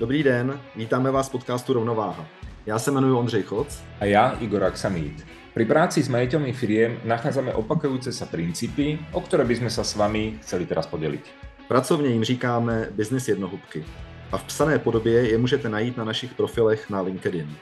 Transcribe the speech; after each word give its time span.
Dobrý 0.00 0.22
den, 0.22 0.60
vítáme 0.76 1.10
vás 1.10 1.28
v 1.28 1.32
podcastu 1.32 1.72
Rovnováha. 1.72 2.26
Já 2.66 2.78
se 2.78 2.90
jmenuji 2.90 3.12
Ondřej 3.12 3.42
Choc. 3.42 3.82
A 4.00 4.04
já 4.04 4.30
Igor 4.30 4.64
Aksamít. 4.64 5.26
Pri 5.54 5.64
práci 5.64 6.00
s 6.00 6.08
majiteľmi 6.08 6.56
firiem 6.56 6.96
nachádzame 7.04 7.52
opakujúce 7.52 8.08
sa 8.08 8.24
princípy, 8.24 8.96
o 9.12 9.20
ktoré 9.20 9.44
by 9.44 9.60
sme 9.60 9.68
sa 9.68 9.84
s 9.84 9.92
vami 10.00 10.40
chceli 10.40 10.64
teraz 10.64 10.88
podeliť. 10.88 11.24
Pracovně 11.68 12.08
jim 12.08 12.24
říkáme 12.24 12.88
business 12.96 13.28
jednohubky. 13.28 13.84
A 14.32 14.38
v 14.38 14.44
psané 14.44 14.78
podobě 14.78 15.28
je 15.30 15.38
můžete 15.38 15.68
najít 15.68 15.96
na 15.96 16.04
našich 16.04 16.34
profilech 16.34 16.90
na 16.90 17.00
LinkedIn. 17.00 17.56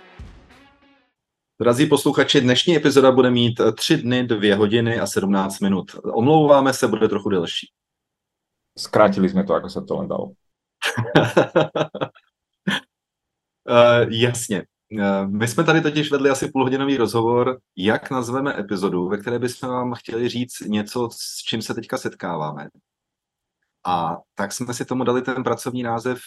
Drazí 1.61 1.86
posluchači, 1.86 2.41
dnešní 2.41 2.77
epizoda 2.77 3.11
bude 3.11 3.30
mít 3.30 3.61
3 3.75 3.96
dny, 3.96 4.27
2 4.27 4.57
hodiny 4.57 5.00
a 5.00 5.07
17 5.07 5.61
minut. 5.61 5.86
Omlouváme 6.05 6.73
se, 6.73 6.89
bude 6.89 7.09
trochu 7.09 7.29
delší. 7.29 7.66
Skrátili 8.79 9.29
jsme 9.29 9.45
to, 9.45 9.55
jako 9.55 9.68
se 9.68 9.82
to 9.82 9.96
len 9.96 10.09
dalo. 10.09 10.32
uh, 13.69 14.12
jasně. 14.12 14.64
Uh, 14.93 15.31
my 15.31 15.49
jsme 15.49 15.64
tady 15.64 15.81
totiž 15.81 16.11
vedli 16.11 16.31
asi 16.31 16.50
půlhodinový 16.50 16.96
rozhovor, 16.96 17.58
jak 17.77 18.11
nazveme 18.11 18.61
epizodu, 18.61 19.08
ve 19.08 19.18
které 19.18 19.39
bychom 19.39 19.68
vám 19.68 19.94
chtěli 19.94 20.29
říct 20.29 20.61
něco, 20.61 21.08
s 21.13 21.36
čím 21.36 21.63
se 21.63 21.75
teďka 21.75 21.99
setkáváme. 21.99 22.68
A 23.86 24.17
tak 24.35 24.53
jsme 24.53 24.75
si 24.75 24.85
tomu 24.85 25.04
dali 25.04 25.22
ten 25.22 25.44
pracovní 25.44 25.82
název 25.82 26.18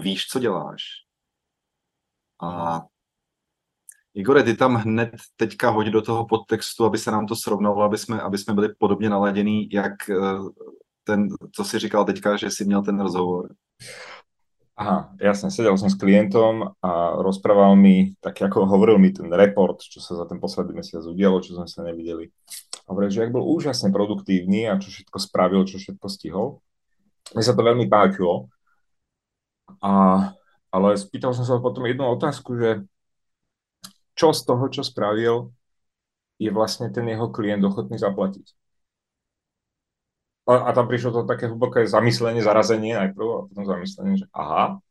Víš, 0.00 0.26
co 0.26 0.38
děláš. 0.38 0.82
A 2.42 2.80
Igore, 4.14 4.42
ty 4.42 4.56
tam 4.56 4.74
hned 4.74 5.10
teďka 5.36 5.70
hoď 5.70 5.86
do 5.86 6.02
toho 6.02 6.26
podtextu, 6.26 6.84
aby 6.84 6.98
se 6.98 7.10
nám 7.10 7.26
to 7.26 7.36
srovnalo, 7.36 7.82
aby 7.82 7.98
jsme, 7.98 8.20
aby 8.20 8.38
jsme 8.38 8.54
byli 8.54 8.74
podobně 8.74 9.10
naladění, 9.10 9.68
jak 9.70 9.92
ten, 11.04 11.28
co 11.52 11.64
si 11.64 11.78
říkal 11.78 12.04
teďka, 12.04 12.36
že 12.36 12.50
jsi 12.50 12.64
měl 12.64 12.82
ten 12.82 13.00
rozhovor. 13.00 13.54
Aha, 14.72 15.12
jasne, 15.20 15.52
sedel 15.52 15.76
som 15.76 15.92
s 15.92 16.00
klientom 16.00 16.72
a 16.80 17.20
rozprával 17.20 17.76
mi, 17.76 18.16
tak 18.24 18.40
ako 18.40 18.64
hovoril 18.64 18.96
mi 18.96 19.12
ten 19.12 19.28
report, 19.28 19.84
čo 19.84 20.00
sa 20.00 20.16
za 20.16 20.24
ten 20.24 20.40
posledný 20.40 20.80
mesiac 20.80 21.04
udialo, 21.04 21.44
čo 21.44 21.60
sme 21.60 21.68
sa 21.68 21.84
nevideli. 21.84 22.32
Hovoril, 22.88 23.12
že 23.12 23.20
jak 23.20 23.36
bol 23.36 23.44
úžasne 23.44 23.92
produktívny 23.92 24.72
a 24.72 24.80
čo 24.80 24.88
všetko 24.88 25.18
spravil, 25.20 25.68
čo 25.68 25.76
všetko 25.76 26.06
stihol. 26.08 26.64
Mne 27.36 27.44
sa 27.44 27.52
to 27.52 27.62
veľmi 27.62 27.84
páčilo. 27.86 28.48
A, 29.84 29.92
ale 30.72 30.88
spýtal 30.96 31.36
som 31.36 31.44
sa 31.44 31.60
potom 31.60 31.84
jednu 31.84 32.08
otázku, 32.08 32.56
že 32.56 32.80
čo 34.16 34.32
z 34.32 34.40
toho, 34.40 34.64
čo 34.72 34.80
spravil, 34.80 35.52
je 36.40 36.48
vlastne 36.48 36.88
ten 36.88 37.04
jeho 37.12 37.28
klient 37.28 37.60
ochotný 37.60 38.00
zaplatiť. 38.00 38.61
A, 40.42 40.52
a 40.66 40.70
tam 40.74 40.90
prišlo 40.90 41.10
to 41.14 41.20
také 41.22 41.46
hlboké 41.46 41.86
zamyslenie, 41.86 42.42
zarazenie 42.42 42.98
najprv 42.98 43.26
a 43.30 43.46
potom 43.46 43.64
zamyslenie, 43.64 44.14
že 44.18 44.26
aha, 44.34 44.82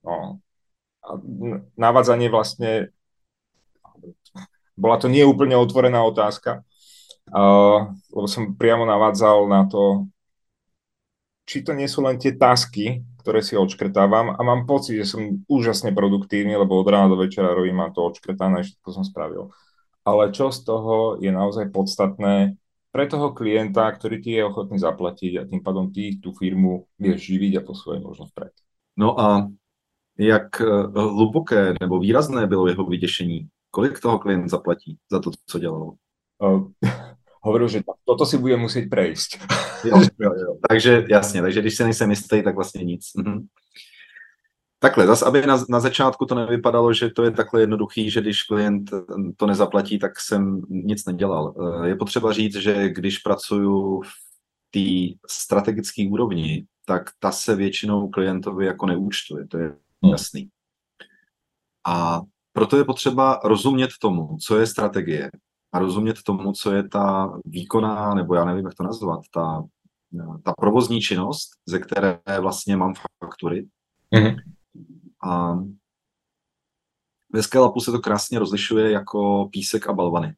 no. 0.00 0.40
A 1.00 1.16
navádzanie 1.76 2.28
vlastne, 2.32 2.92
bola 4.76 4.96
to 4.96 5.12
nie 5.12 5.24
úplne 5.24 5.56
otvorená 5.56 6.00
otázka, 6.04 6.64
uh, 7.32 7.92
lebo 8.12 8.26
som 8.28 8.56
priamo 8.56 8.88
navádzal 8.88 9.48
na 9.48 9.68
to, 9.68 10.08
či 11.44 11.60
to 11.60 11.76
nie 11.76 11.88
sú 11.88 12.04
len 12.04 12.16
tie 12.16 12.36
tasky, 12.36 13.04
ktoré 13.20 13.44
si 13.44 13.56
odškrtávam 13.56 14.32
a 14.36 14.40
mám 14.40 14.64
pocit, 14.64 14.96
že 14.96 15.16
som 15.16 15.44
úžasne 15.50 15.92
produktívny, 15.92 16.56
lebo 16.56 16.80
od 16.80 16.88
rána 16.88 17.12
do 17.12 17.20
večera 17.20 17.52
robím, 17.52 17.76
mám 17.76 17.92
to 17.92 18.08
odškrtané, 18.08 18.64
všetko 18.64 18.88
som 18.88 19.04
spravil. 19.04 19.52
Ale 20.04 20.32
čo 20.32 20.48
z 20.48 20.64
toho 20.64 21.20
je 21.20 21.28
naozaj 21.28 21.68
podstatné, 21.68 22.59
pre 22.90 23.06
toho 23.06 23.30
klienta, 23.30 23.86
ktorý 23.90 24.18
ti 24.18 24.30
je 24.34 24.44
ochotný 24.44 24.78
zaplatiť 24.78 25.32
a 25.38 25.46
tým 25.46 25.62
pádom 25.62 25.94
ty 25.94 26.18
tú 26.18 26.34
firmu 26.34 26.90
vieš 26.98 27.30
živiť 27.30 27.52
a 27.58 27.66
posúvať 27.66 27.98
možno 28.02 28.26
vpred. 28.34 28.50
No 28.98 29.14
a 29.20 29.46
jak 30.18 30.60
eh, 30.60 30.66
hluboké 30.94 31.74
nebo 31.80 31.98
výrazné 31.98 32.46
bylo 32.46 32.68
jeho 32.68 32.84
vyděšení? 32.84 33.48
Kolik 33.70 34.00
toho 34.00 34.18
klient 34.18 34.50
zaplatí 34.50 34.98
za 35.12 35.20
to, 35.20 35.30
co 35.46 35.58
dělal? 35.58 35.92
Uh, 36.40 36.72
hovoril, 37.44 37.68
že 37.68 37.84
toto 38.04 38.24
si 38.26 38.38
bude 38.38 38.56
muset 38.56 38.88
prejsť. 38.88 39.38
jo, 39.84 40.00
jo, 40.18 40.32
jo. 40.32 40.56
Takže 40.68 41.04
jasně, 41.08 41.42
takže 41.42 41.60
když 41.60 41.76
se 41.76 41.84
nejsem 41.84 42.10
jistý, 42.10 42.42
tak 42.42 42.56
vlastně 42.56 42.84
nic. 42.84 43.04
Takhle, 44.82 45.06
zase, 45.06 45.24
aby 45.24 45.46
na, 45.46 45.64
na 45.68 45.80
začátku 45.80 46.26
to 46.26 46.34
nevypadalo, 46.34 46.92
že 46.92 47.10
to 47.10 47.22
je 47.22 47.30
takhle 47.30 47.60
jednoduchý, 47.60 48.10
že 48.10 48.20
když 48.20 48.42
klient 48.42 48.90
to 49.36 49.46
nezaplatí, 49.46 49.98
tak 49.98 50.20
jsem 50.20 50.62
nic 50.68 51.04
nedělal. 51.04 51.54
Eh, 51.84 51.88
je 51.88 51.96
potřeba 51.96 52.32
říct, 52.32 52.56
že 52.56 52.88
když 52.88 53.18
pracuju 53.18 54.02
v 54.02 54.10
té 54.70 55.18
strategické 55.30 56.08
úrovni, 56.10 56.66
tak 56.86 57.10
ta 57.18 57.32
se 57.32 57.56
většinou 57.56 58.08
klientovi 58.08 58.66
jako 58.66 58.86
neúčtuje, 58.86 59.46
to 59.46 59.58
je 59.58 59.66
hmm. 60.02 60.12
jasný. 60.12 60.48
A 61.86 62.20
proto 62.52 62.76
je 62.76 62.84
potřeba 62.84 63.40
rozumět 63.44 63.90
tomu, 64.00 64.36
co 64.46 64.58
je 64.58 64.66
strategie 64.66 65.30
a 65.72 65.78
rozumět 65.78 66.22
tomu, 66.22 66.52
co 66.52 66.72
je 66.72 66.88
ta 66.88 67.32
výkonná, 67.44 68.14
nebo 68.14 68.34
já 68.34 68.44
nevím, 68.44 68.64
jak 68.64 68.74
to 68.74 68.82
nazvat, 68.82 69.20
ta, 69.34 69.64
ta 70.44 70.52
provozní 70.58 71.00
činnost, 71.00 71.50
ze 71.66 71.78
které 71.78 72.20
vlastně 72.40 72.76
mám 72.76 72.94
faktury. 73.24 73.66
Mm-hmm 74.14 74.36
a 75.22 75.54
ve 77.32 77.42
Scalapu 77.42 77.80
se 77.80 77.92
to 77.92 77.98
krásně 77.98 78.38
rozlišuje 78.38 78.90
jako 78.90 79.48
písek 79.52 79.88
a 79.88 79.92
balvany. 79.92 80.34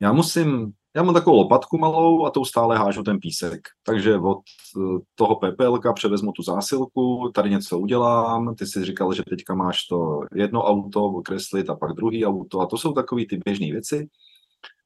Já 0.00 0.12
musím, 0.12 0.72
já 0.96 1.02
mám 1.02 1.14
takovou 1.14 1.36
lopatku 1.36 1.78
malou 1.78 2.26
a 2.26 2.30
tou 2.30 2.44
stále 2.44 2.78
hážu 2.78 3.02
ten 3.02 3.18
písek. 3.20 3.60
Takže 3.82 4.18
od 4.18 4.38
eh, 4.76 4.98
toho 5.14 5.36
PPLka 5.36 5.92
převezmu 5.92 6.32
tu 6.32 6.42
zásilku, 6.42 7.30
tady 7.34 7.50
něco 7.50 7.78
udělám, 7.78 8.54
ty 8.54 8.66
si 8.66 8.84
říkal, 8.84 9.14
že 9.14 9.22
teďka 9.22 9.54
máš 9.54 9.86
to 9.86 10.20
jedno 10.34 10.62
auto 10.62 11.22
kreslit 11.24 11.70
a 11.70 11.76
pak 11.76 11.92
druhý 11.92 12.26
auto 12.26 12.60
a 12.60 12.66
to 12.66 12.78
jsou 12.78 12.92
takové 12.92 13.26
ty 13.26 13.40
běžné 13.44 13.66
věci. 13.66 14.08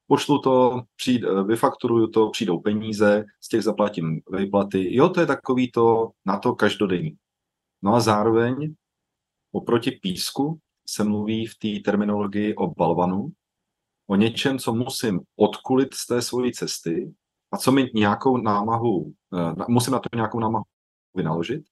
Pošlu 0.07 0.39
to, 0.39 0.81
přijde, 0.95 1.27
eh, 1.27 1.43
vyfakturuju 1.43 2.07
to, 2.07 2.29
přijdou 2.29 2.59
peníze, 2.59 3.25
z 3.41 3.47
těch 3.47 3.63
zaplatím 3.63 4.21
výplaty. 4.37 4.95
Jo, 4.95 5.09
to 5.09 5.19
je 5.19 5.25
takový 5.25 5.71
to 5.71 6.09
na 6.25 6.39
to 6.39 6.55
každodenní. 6.55 7.15
No 7.81 7.95
a 7.95 7.99
zároveň 7.99 8.75
Oproti 9.51 9.91
písku 9.91 10.59
se 10.87 11.03
mluví 11.03 11.45
v 11.45 11.57
té 11.57 11.89
terminologii 11.91 12.55
o 12.55 12.67
balvanu, 12.67 13.31
o 14.07 14.15
něčem, 14.15 14.59
co 14.59 14.73
musím 14.73 15.19
odkulit 15.35 15.93
z 15.93 16.07
té 16.07 16.21
svojí 16.21 16.51
cesty 16.51 17.13
a 17.51 17.57
co 17.57 17.71
mi 17.71 17.91
nějakou 17.93 18.37
námahu, 18.37 19.13
eh, 19.33 19.65
musím 19.67 19.93
na 19.93 19.99
to 19.99 20.09
nějakou 20.15 20.39
námahu 20.39 20.65
vynaložit. 21.15 21.63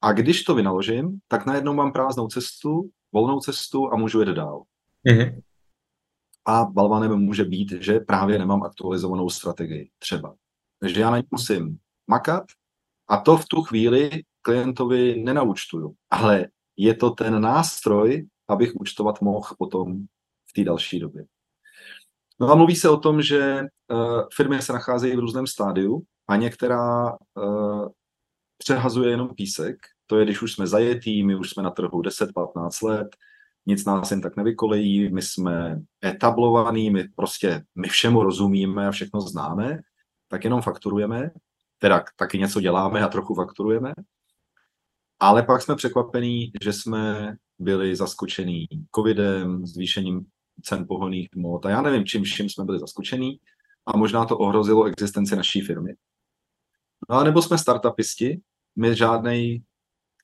A 0.00 0.12
když 0.12 0.42
to 0.42 0.54
vynaložím, 0.54 1.18
tak 1.28 1.46
najednou 1.46 1.74
mám 1.74 1.92
prázdnou 1.92 2.28
cestu, 2.28 2.90
volnou 3.12 3.40
cestu 3.40 3.92
a 3.92 3.96
můžu 3.96 4.20
jít 4.20 4.28
dál. 4.28 4.62
Mm-hmm. 5.08 5.42
A 6.46 6.64
balvanem 6.64 7.18
může 7.18 7.44
být, 7.44 7.72
že 7.72 8.00
právě 8.00 8.38
nemám 8.38 8.62
aktualizovanou 8.62 9.30
strategii 9.30 9.90
třeba. 9.98 10.34
Takže 10.80 11.00
já 11.00 11.10
na 11.10 11.16
ní 11.16 11.24
musím 11.30 11.78
makat 12.06 12.44
a 13.08 13.16
to 13.16 13.36
v 13.36 13.46
tu 13.46 13.62
chvíli 13.62 14.22
klientovi 14.42 15.22
nenaučtuju. 15.22 15.94
Ale 16.10 16.46
je 16.76 16.94
to 16.94 17.10
ten 17.10 17.42
nástroj, 17.42 18.26
abych 18.48 18.72
účtovat 18.74 19.20
mohl 19.20 19.48
potom 19.58 20.04
v 20.50 20.52
té 20.52 20.64
další 20.64 21.00
době. 21.00 21.24
No 22.40 22.50
a 22.50 22.54
mluví 22.54 22.76
se 22.76 22.88
o 22.88 22.96
tom, 22.96 23.22
že 23.22 23.60
uh, 23.92 24.22
firmy 24.34 24.62
se 24.62 24.72
nacházejí 24.72 25.16
v 25.16 25.18
různém 25.18 25.46
stádiu 25.46 26.02
a 26.28 26.36
některá 26.36 27.12
uh, 27.34 27.88
přehazuje 28.58 29.10
jenom 29.10 29.34
písek. 29.34 29.76
To 30.06 30.18
je, 30.18 30.24
když 30.24 30.42
už 30.42 30.52
jsme 30.52 30.66
zajetí, 30.66 31.22
my 31.22 31.36
už 31.36 31.50
jsme 31.50 31.62
na 31.62 31.70
trhu 31.70 32.02
10-15 32.02 32.86
let, 32.88 33.16
nic 33.66 33.84
nás 33.84 34.10
jen 34.10 34.20
tak 34.20 34.36
nevykolejí, 34.36 35.12
my 35.12 35.22
jsme 35.22 35.80
etablovaní, 36.04 36.90
my 36.90 37.08
prostě 37.16 37.64
my 37.74 37.88
všemu 37.88 38.22
rozumíme 38.22 38.88
a 38.88 38.90
všechno 38.90 39.20
známe, 39.20 39.78
tak 40.28 40.44
jenom 40.44 40.62
fakturujeme, 40.62 41.30
teda 41.78 42.04
taky 42.16 42.38
něco 42.38 42.60
děláme 42.60 43.02
a 43.02 43.08
trochu 43.08 43.34
fakturujeme. 43.34 43.92
Ale 45.24 45.42
pak 45.42 45.62
jsme 45.62 45.76
překvapení, 45.76 46.52
že 46.64 46.72
jsme 46.72 47.36
byli 47.58 47.96
zaskočení 47.96 48.66
covidem, 48.94 49.66
zvýšením 49.66 50.26
cen 50.62 50.84
pohonných 50.88 51.28
hmot 51.36 51.66
a 51.66 51.70
já 51.70 51.82
nevím, 51.82 52.04
čím 52.04 52.22
vším 52.22 52.48
jsme 52.48 52.64
byli 52.64 52.78
zaskočení 52.78 53.38
a 53.86 53.96
možná 53.96 54.24
to 54.24 54.38
ohrozilo 54.38 54.84
existenci 54.84 55.36
naší 55.36 55.60
firmy. 55.60 55.94
No 57.10 57.16
a 57.16 57.24
nebo 57.24 57.42
jsme 57.42 57.58
startupisti, 57.58 58.40
my 58.76 58.96
žádný 58.96 59.62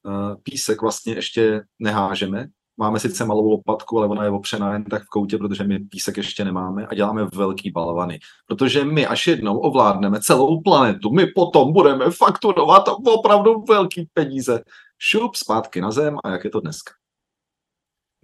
uh, 0.04 0.34
písek 0.42 0.82
vlastně 0.82 1.14
ještě 1.14 1.62
nehážeme. 1.78 2.46
Máme 2.76 3.00
sice 3.00 3.24
malou 3.24 3.50
lopatku, 3.50 3.98
ale 3.98 4.08
ona 4.08 4.24
je 4.24 4.30
opřená 4.30 4.72
jen 4.72 4.84
tak 4.84 5.02
v 5.02 5.08
koutě, 5.08 5.38
protože 5.38 5.64
my 5.64 5.78
písek 5.78 6.16
ještě 6.16 6.44
nemáme 6.44 6.86
a 6.86 6.94
děláme 6.94 7.26
velký 7.34 7.70
balvany. 7.70 8.18
Protože 8.46 8.84
my 8.84 9.06
až 9.06 9.26
jednou 9.26 9.58
ovládneme 9.58 10.20
celou 10.20 10.60
planetu, 10.60 11.10
my 11.10 11.26
potom 11.26 11.72
budeme 11.72 12.10
fakturovat 12.10 12.84
opravdu 12.88 13.64
velký 13.68 14.08
peníze 14.14 14.64
šup 15.02 15.34
zpátky 15.34 15.80
na 15.80 15.90
zem 15.90 16.16
a 16.24 16.30
jak 16.30 16.44
je 16.44 16.50
to 16.50 16.60
dneska. 16.60 16.92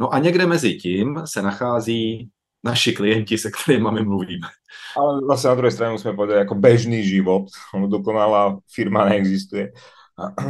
No 0.01 0.15
a 0.15 0.19
někde 0.19 0.47
mezi 0.47 0.75
tím 0.75 1.23
se 1.25 1.43
nachází 1.43 2.31
naši 2.65 2.93
klienti, 2.93 3.39
se 3.39 3.51
kterými 3.51 3.91
my 3.91 4.03
mluvíme. 4.03 4.49
Ale 4.97 5.21
vlastně 5.27 5.49
na 5.49 5.55
druhé 5.55 5.71
straně 5.71 5.93
musíme 5.93 6.15
povedať, 6.15 6.39
jako 6.39 6.55
bežný 6.55 7.09
život, 7.09 7.45
dokonalá 7.87 8.59
firma 8.75 9.05
neexistuje. 9.05 9.73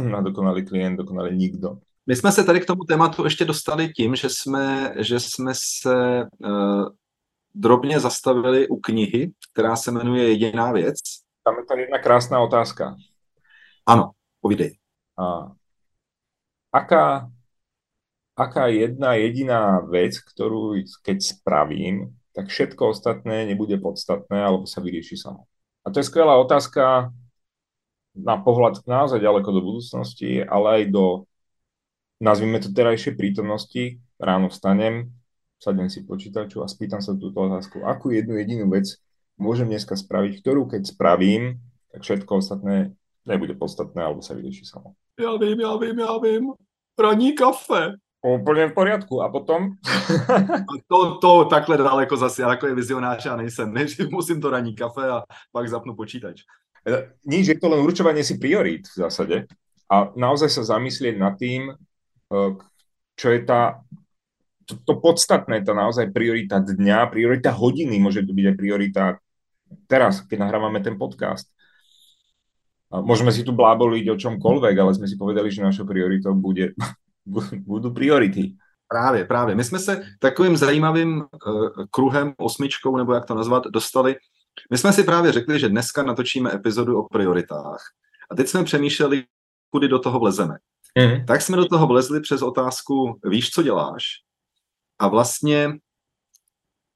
na 0.01 0.21
dokonalý 0.27 0.65
klient, 0.65 0.97
dokonalý 0.97 1.37
nikdo. 1.37 1.77
My 2.05 2.15
jsme 2.15 2.31
se 2.31 2.43
tady 2.43 2.59
k 2.59 2.65
tomu 2.65 2.83
tématu 2.83 3.23
ještě 3.23 3.45
dostali 3.45 3.93
tím, 3.93 4.15
že 4.15 4.29
jsme, 4.29 4.93
že 4.97 5.19
jsme 5.19 5.51
se 5.55 6.25
uh, 6.45 6.89
drobně 7.55 7.99
zastavili 7.99 8.67
u 8.67 8.79
knihy, 8.79 9.31
která 9.53 9.75
se 9.75 9.91
jmenuje 9.91 10.31
Jediná 10.31 10.71
věc. 10.71 10.95
Tam 11.43 11.57
je 11.57 11.65
tady 11.65 11.81
jedna 11.81 11.99
krásná 11.99 12.39
otázka. 12.39 12.95
Ano, 13.85 14.11
povídej. 14.41 14.77
A 15.19 15.51
aká, 16.71 17.31
aká 18.37 18.67
jedna 18.69 19.17
jediná 19.17 19.81
vec, 19.81 20.19
ktorú 20.21 20.77
keď 21.01 21.17
spravím, 21.23 22.17
tak 22.37 22.53
všetko 22.53 22.93
ostatné 22.93 23.49
nebude 23.49 23.81
podstatné 23.81 24.37
alebo 24.37 24.69
sa 24.69 24.77
vyrieši 24.77 25.17
samo. 25.17 25.49
A 25.81 25.89
to 25.89 26.03
je 26.03 26.09
skvelá 26.09 26.37
otázka 26.37 27.09
na 28.13 28.35
pohľad 28.37 28.85
naozaj 28.85 29.21
ďaleko 29.21 29.49
do 29.49 29.61
budúcnosti, 29.61 30.45
ale 30.45 30.67
aj 30.69 30.83
do, 30.93 31.05
nazvime 32.21 32.61
to 32.61 32.69
terajšej 32.73 33.17
prítomnosti. 33.17 34.01
Ráno 34.17 34.49
vstanem, 34.49 35.13
sadnem 35.61 35.89
si 35.93 36.01
počítaču 36.01 36.65
a 36.65 36.69
spýtam 36.69 37.01
sa 37.01 37.13
túto 37.13 37.37
otázku, 37.37 37.85
akú 37.85 38.09
jednu 38.09 38.37
jedinú 38.41 38.65
vec 38.73 38.97
môžem 39.37 39.69
dneska 39.69 39.93
spraviť, 39.93 40.41
ktorú 40.41 40.65
keď 40.65 40.89
spravím, 40.89 41.61
tak 41.93 42.01
všetko 42.01 42.41
ostatné 42.41 42.97
nebude 43.29 43.53
podstatné 43.53 44.01
alebo 44.01 44.25
sa 44.25 44.33
vyrieši 44.33 44.65
samo. 44.65 44.97
Já 45.19 45.35
vím, 45.37 45.59
já 45.59 45.77
vím, 45.77 45.99
já 45.99 46.17
vím. 46.17 46.53
Ranní 46.99 47.33
kafe. 47.33 47.93
Úplně 48.21 48.67
v 48.67 48.73
poriadku. 48.73 49.21
A 49.21 49.29
potom? 49.29 49.69
to, 50.87 51.17
to 51.17 51.45
takhle 51.45 51.77
daleko 51.77 52.17
zase, 52.17 52.41
já 52.41 52.47
takový 52.47 52.73
vizionář 52.73 53.25
já 53.25 53.35
nejsem. 53.35 53.73
Nejdřív 53.73 54.09
musím 54.11 54.41
to 54.41 54.49
ranní 54.49 54.75
kafe 54.75 55.09
a 55.09 55.23
pak 55.51 55.69
zapnu 55.69 55.95
počítač. 55.95 56.41
E, 56.87 57.11
Nič, 57.25 57.47
je 57.47 57.59
to 57.59 57.69
len 57.69 57.79
určovanie 57.79 58.23
si 58.23 58.37
priorít 58.37 58.87
v 58.87 58.99
zásade. 59.09 59.37
A 59.91 60.11
naozaj 60.15 60.49
sa 60.49 60.77
zamyslieť 60.77 61.15
nad 61.17 61.33
tým, 61.39 61.71
e, 61.71 61.73
čo 63.17 63.27
je 63.33 63.39
tá 63.41 63.81
to, 64.67 64.75
to 64.83 64.93
podstatné, 64.99 65.63
tá 65.63 65.71
naozaj 65.71 66.11
priorita 66.11 66.59
dňa, 66.59 67.07
priorita 67.07 67.55
hodiny, 67.55 67.97
môže 68.03 68.27
to 68.27 68.35
byť 68.35 68.45
aj 68.51 68.55
priorita 68.59 69.03
teraz, 69.87 70.21
keď 70.27 70.43
nahrávame 70.43 70.83
ten 70.83 70.99
podcast. 70.99 71.47
Môžeme 72.87 73.35
si 73.35 73.43
tu 73.43 73.51
bláboliť 73.51 74.05
o 74.09 74.15
čomkoľvek, 74.15 74.75
ale 74.79 74.95
sme 74.95 75.07
si 75.11 75.19
povedali, 75.19 75.51
že 75.51 75.59
našou 75.59 75.83
prioritou 75.83 76.31
bude, 76.31 76.71
budú 77.67 77.91
priority. 77.91 78.55
Právě, 78.87 79.25
právě. 79.25 79.55
My 79.55 79.63
jsme 79.63 79.79
se 79.79 80.03
takovým 80.19 80.57
zajímavým 80.57 81.17
uh, 81.17 81.69
kruhem, 81.91 82.33
osmičkou, 82.37 82.97
nebo 82.97 83.13
jak 83.13 83.25
to 83.25 83.35
nazvat, 83.35 83.63
dostali. 83.67 84.15
My 84.71 84.77
jsme 84.77 84.93
si 84.93 85.03
právě 85.03 85.31
řekli, 85.31 85.59
že 85.59 85.69
dneska 85.69 86.03
natočíme 86.03 86.53
epizodu 86.53 86.99
o 86.99 87.07
prioritách. 87.07 87.81
A 88.31 88.35
teď 88.35 88.47
jsme 88.47 88.63
přemýšleli, 88.63 89.23
kudy 89.69 89.87
do 89.87 89.99
toho 89.99 90.19
vlezeme. 90.19 90.57
Mm. 90.99 91.25
Tak 91.25 91.41
jsme 91.41 91.57
do 91.57 91.65
toho 91.65 91.87
vlezli 91.87 92.21
přes 92.21 92.41
otázku, 92.41 93.19
víš, 93.23 93.49
co 93.49 93.63
děláš? 93.63 94.03
A 94.99 95.07
vlastně 95.07 95.67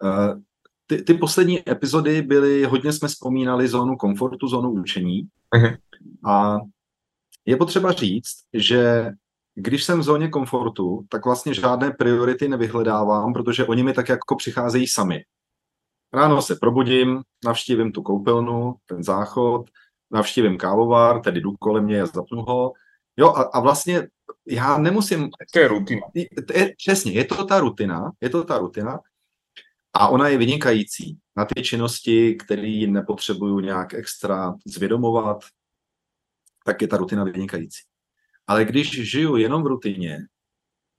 uh, 0.03 0.41
ty, 0.87 1.01
ty 1.01 1.13
poslední 1.13 1.69
epizody 1.69 2.21
byly, 2.21 2.63
hodně 2.63 2.93
jsme 2.93 3.07
vzpomínali 3.07 3.67
zónu 3.67 3.95
komfortu, 3.95 4.47
zónu 4.47 4.71
učení. 4.71 5.27
Uh-huh. 5.55 5.77
A 6.25 6.57
je 7.45 7.57
potřeba 7.57 7.91
říct, 7.91 8.43
že 8.53 9.09
když 9.55 9.83
jsem 9.83 9.99
v 9.99 10.03
zóně 10.03 10.27
komfortu, 10.27 11.05
tak 11.09 11.25
vlastně 11.25 11.53
žádné 11.53 11.91
priority 11.91 12.47
nevyhledávám, 12.47 13.33
protože 13.33 13.65
oni 13.65 13.83
mi 13.83 13.93
tak 13.93 14.09
jako 14.09 14.35
přicházejí 14.35 14.87
sami. 14.87 15.23
Ráno 16.13 16.41
se 16.41 16.55
probudím, 16.55 17.21
navštívím 17.45 17.91
tu 17.91 18.01
koupelnu, 18.01 18.75
ten 18.85 19.03
záchod, 19.03 19.69
navštívím 20.11 20.57
kávovar, 20.57 21.21
tedy 21.21 21.41
jdu 21.41 21.51
kolem 21.59 21.83
mě 21.83 22.01
a 22.01 22.05
zapnu 22.05 22.41
ho. 22.41 22.73
Jo, 23.17 23.29
a, 23.29 23.41
a 23.41 23.59
vlastně 23.59 24.07
já 24.47 24.77
nemusím... 24.77 25.29
To 25.53 25.59
je 25.59 25.67
rutina. 25.67 26.01
Je, 26.13 26.73
přesně, 26.77 27.11
je 27.11 27.25
to 27.25 27.45
ta 27.45 27.59
rutina, 27.59 28.11
je 28.21 28.29
to 28.29 28.43
ta 28.43 28.57
rutina, 28.57 28.99
a 29.93 30.07
ona 30.07 30.27
je 30.27 30.37
vynikající 30.37 31.17
na 31.37 31.45
ty 31.45 31.63
činnosti, 31.63 32.35
které 32.35 32.85
nepotřebuju 32.87 33.59
nějak 33.59 33.93
extra 33.93 34.55
zvědomovat, 34.65 35.37
tak 36.65 36.81
je 36.81 36.87
ta 36.87 36.97
rutina 36.97 37.23
vynikající. 37.23 37.81
Ale 38.47 38.65
když 38.65 39.11
žiju 39.11 39.35
jenom 39.35 39.63
v 39.63 39.67
rutině, 39.67 40.17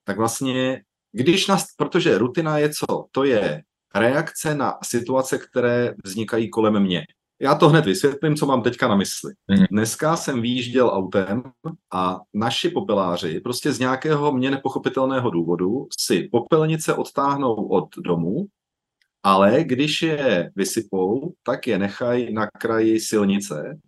tak 0.05 0.17
vlastně, 0.17 0.83
když 1.12 1.47
nás, 1.47 1.67
protože 1.77 2.19
rutina 2.19 2.59
je 2.59 2.71
co? 2.71 3.06
To 3.11 3.25
je 3.25 3.62
reakce 3.94 4.55
na 4.55 4.79
situace, 4.83 5.39
které 5.39 5.94
vznikají 6.05 6.50
kolem 6.50 6.83
mě. 6.83 7.05
Já 7.41 7.55
to 7.55 7.69
hned 7.69 7.85
vysvětlím, 7.85 8.37
co 8.37 8.47
mám 8.47 8.62
teďka 8.62 8.89
na 8.89 8.97
mysli. 8.97 9.33
Mhm. 9.49 9.67
Dneska 9.71 10.17
jsem 10.17 10.43
výjížděl 10.43 10.89
autem 10.89 11.43
a 11.93 12.21
naši 12.35 12.69
popeláři 12.69 13.41
prostě 13.41 13.73
z 13.73 13.79
nějakého 13.79 14.33
mně 14.33 14.50
nepochopitelného 14.50 15.31
důvodu 15.31 15.87
si 15.99 16.29
popelnice 16.33 16.94
odtáhnou 16.94 17.55
od 17.55 17.89
domu 17.97 18.47
ale 19.22 19.64
když 19.64 20.02
je 20.02 20.50
vysypou, 20.56 21.32
tak 21.42 21.66
je 21.66 21.78
nechají 21.78 22.34
na 22.34 22.46
kraji 22.46 23.00
silnice. 23.00 23.78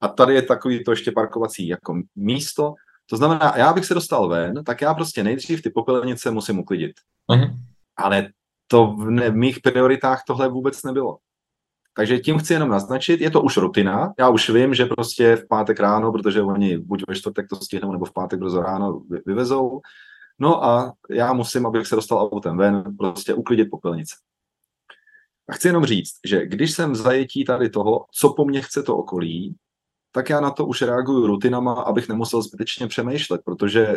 A 0.00 0.08
tady 0.08 0.34
je 0.34 0.42
takový 0.42 0.84
to 0.84 0.90
ještě 0.90 1.12
parkovací 1.12 1.68
jako 1.68 2.02
místo. 2.16 2.74
To 3.10 3.16
znamená, 3.16 3.54
já 3.56 3.72
bych 3.72 3.84
se 3.84 3.94
dostal 3.94 4.28
ven, 4.28 4.64
tak 4.64 4.80
já 4.80 4.94
prostě 4.94 5.24
nejdřív 5.24 5.62
ty 5.62 5.70
popelnice 5.70 6.30
musím 6.30 6.58
uklidit. 6.58 6.92
Uh-huh. 7.30 7.56
Ale 7.96 8.28
to 8.66 8.86
v, 8.86 9.10
ne, 9.10 9.30
v 9.30 9.36
mých 9.36 9.60
prioritách 9.60 10.22
tohle 10.26 10.48
vůbec 10.48 10.82
nebylo. 10.82 11.18
Takže 11.94 12.18
tím 12.18 12.38
chci 12.38 12.52
jenom 12.52 12.68
naznačit, 12.68 13.20
je 13.20 13.30
to 13.30 13.42
už 13.42 13.56
rutina. 13.56 14.12
Já 14.18 14.28
už 14.28 14.50
vím, 14.50 14.74
že 14.74 14.86
prostě 14.86 15.36
v 15.36 15.48
pátek 15.48 15.80
ráno, 15.80 16.12
protože 16.12 16.42
oni 16.42 16.78
buď 16.78 17.02
ve 17.08 17.14
čtvrtek 17.14 17.48
to 17.48 17.56
stihnou, 17.56 17.92
nebo 17.92 18.04
v 18.04 18.12
pátek 18.12 18.40
brzo 18.40 18.62
ráno 18.62 19.02
vyvezou. 19.26 19.80
No 20.38 20.64
a 20.64 20.92
já 21.10 21.32
musím, 21.32 21.66
abych 21.66 21.86
se 21.86 21.94
dostal 21.94 22.30
autem 22.32 22.56
ven, 22.56 22.96
prostě 22.98 23.34
uklidit 23.34 23.70
popelnice. 23.70 24.16
A 25.48 25.52
chci 25.52 25.68
jenom 25.68 25.84
říct, 25.84 26.12
že 26.26 26.46
když 26.46 26.72
jsem 26.72 26.92
v 26.92 26.96
zajetí 26.96 27.44
tady 27.44 27.70
toho, 27.70 28.06
co 28.10 28.32
po 28.32 28.44
mně 28.44 28.62
chce 28.62 28.82
to 28.82 28.96
okolí, 28.96 29.56
tak 30.12 30.30
já 30.30 30.40
na 30.40 30.50
to 30.50 30.66
už 30.66 30.82
reaguju 30.82 31.26
rutinama, 31.26 31.72
abych 31.72 32.08
nemusel 32.08 32.42
zbytečně 32.42 32.86
přemýšlet, 32.86 33.40
protože 33.44 33.96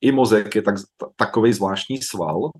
i 0.00 0.12
mozek 0.12 0.54
je 0.54 0.62
tak, 0.62 0.74
takový 1.16 1.52
zvláštní 1.52 2.02
sval 2.02 2.50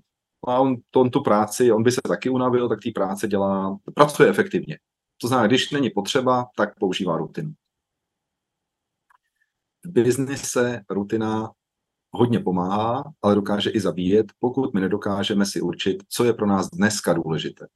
a 0.47 0.59
on, 0.59 0.75
to, 0.91 1.01
on 1.01 1.09
tu 1.09 1.23
práci, 1.23 1.71
on 1.71 1.83
by 1.83 1.91
se 1.91 2.01
taky 2.07 2.29
unavil, 2.29 2.69
tak 2.69 2.79
té 2.83 2.91
práce 2.91 3.27
dělá, 3.27 3.77
pracuje 3.93 4.29
efektivně. 4.29 4.79
To 5.21 5.27
znamená, 5.27 5.47
když 5.47 5.71
není 5.71 5.89
potřeba, 5.89 6.45
tak 6.57 6.79
používá 6.79 7.17
rutinu. 7.17 7.53
V 9.85 9.91
biznise 9.91 10.81
rutina 10.89 11.51
hodně 12.11 12.39
pomáhá, 12.39 13.03
ale 13.21 13.35
dokáže 13.35 13.69
i 13.69 13.79
zabíjet, 13.79 14.25
pokud 14.39 14.73
my 14.73 14.81
nedokážeme 14.81 15.45
si 15.45 15.61
určit, 15.61 16.03
co 16.09 16.23
je 16.23 16.33
pro 16.33 16.45
nás 16.45 16.69
dneska 16.69 17.13
důležité. 17.13 17.67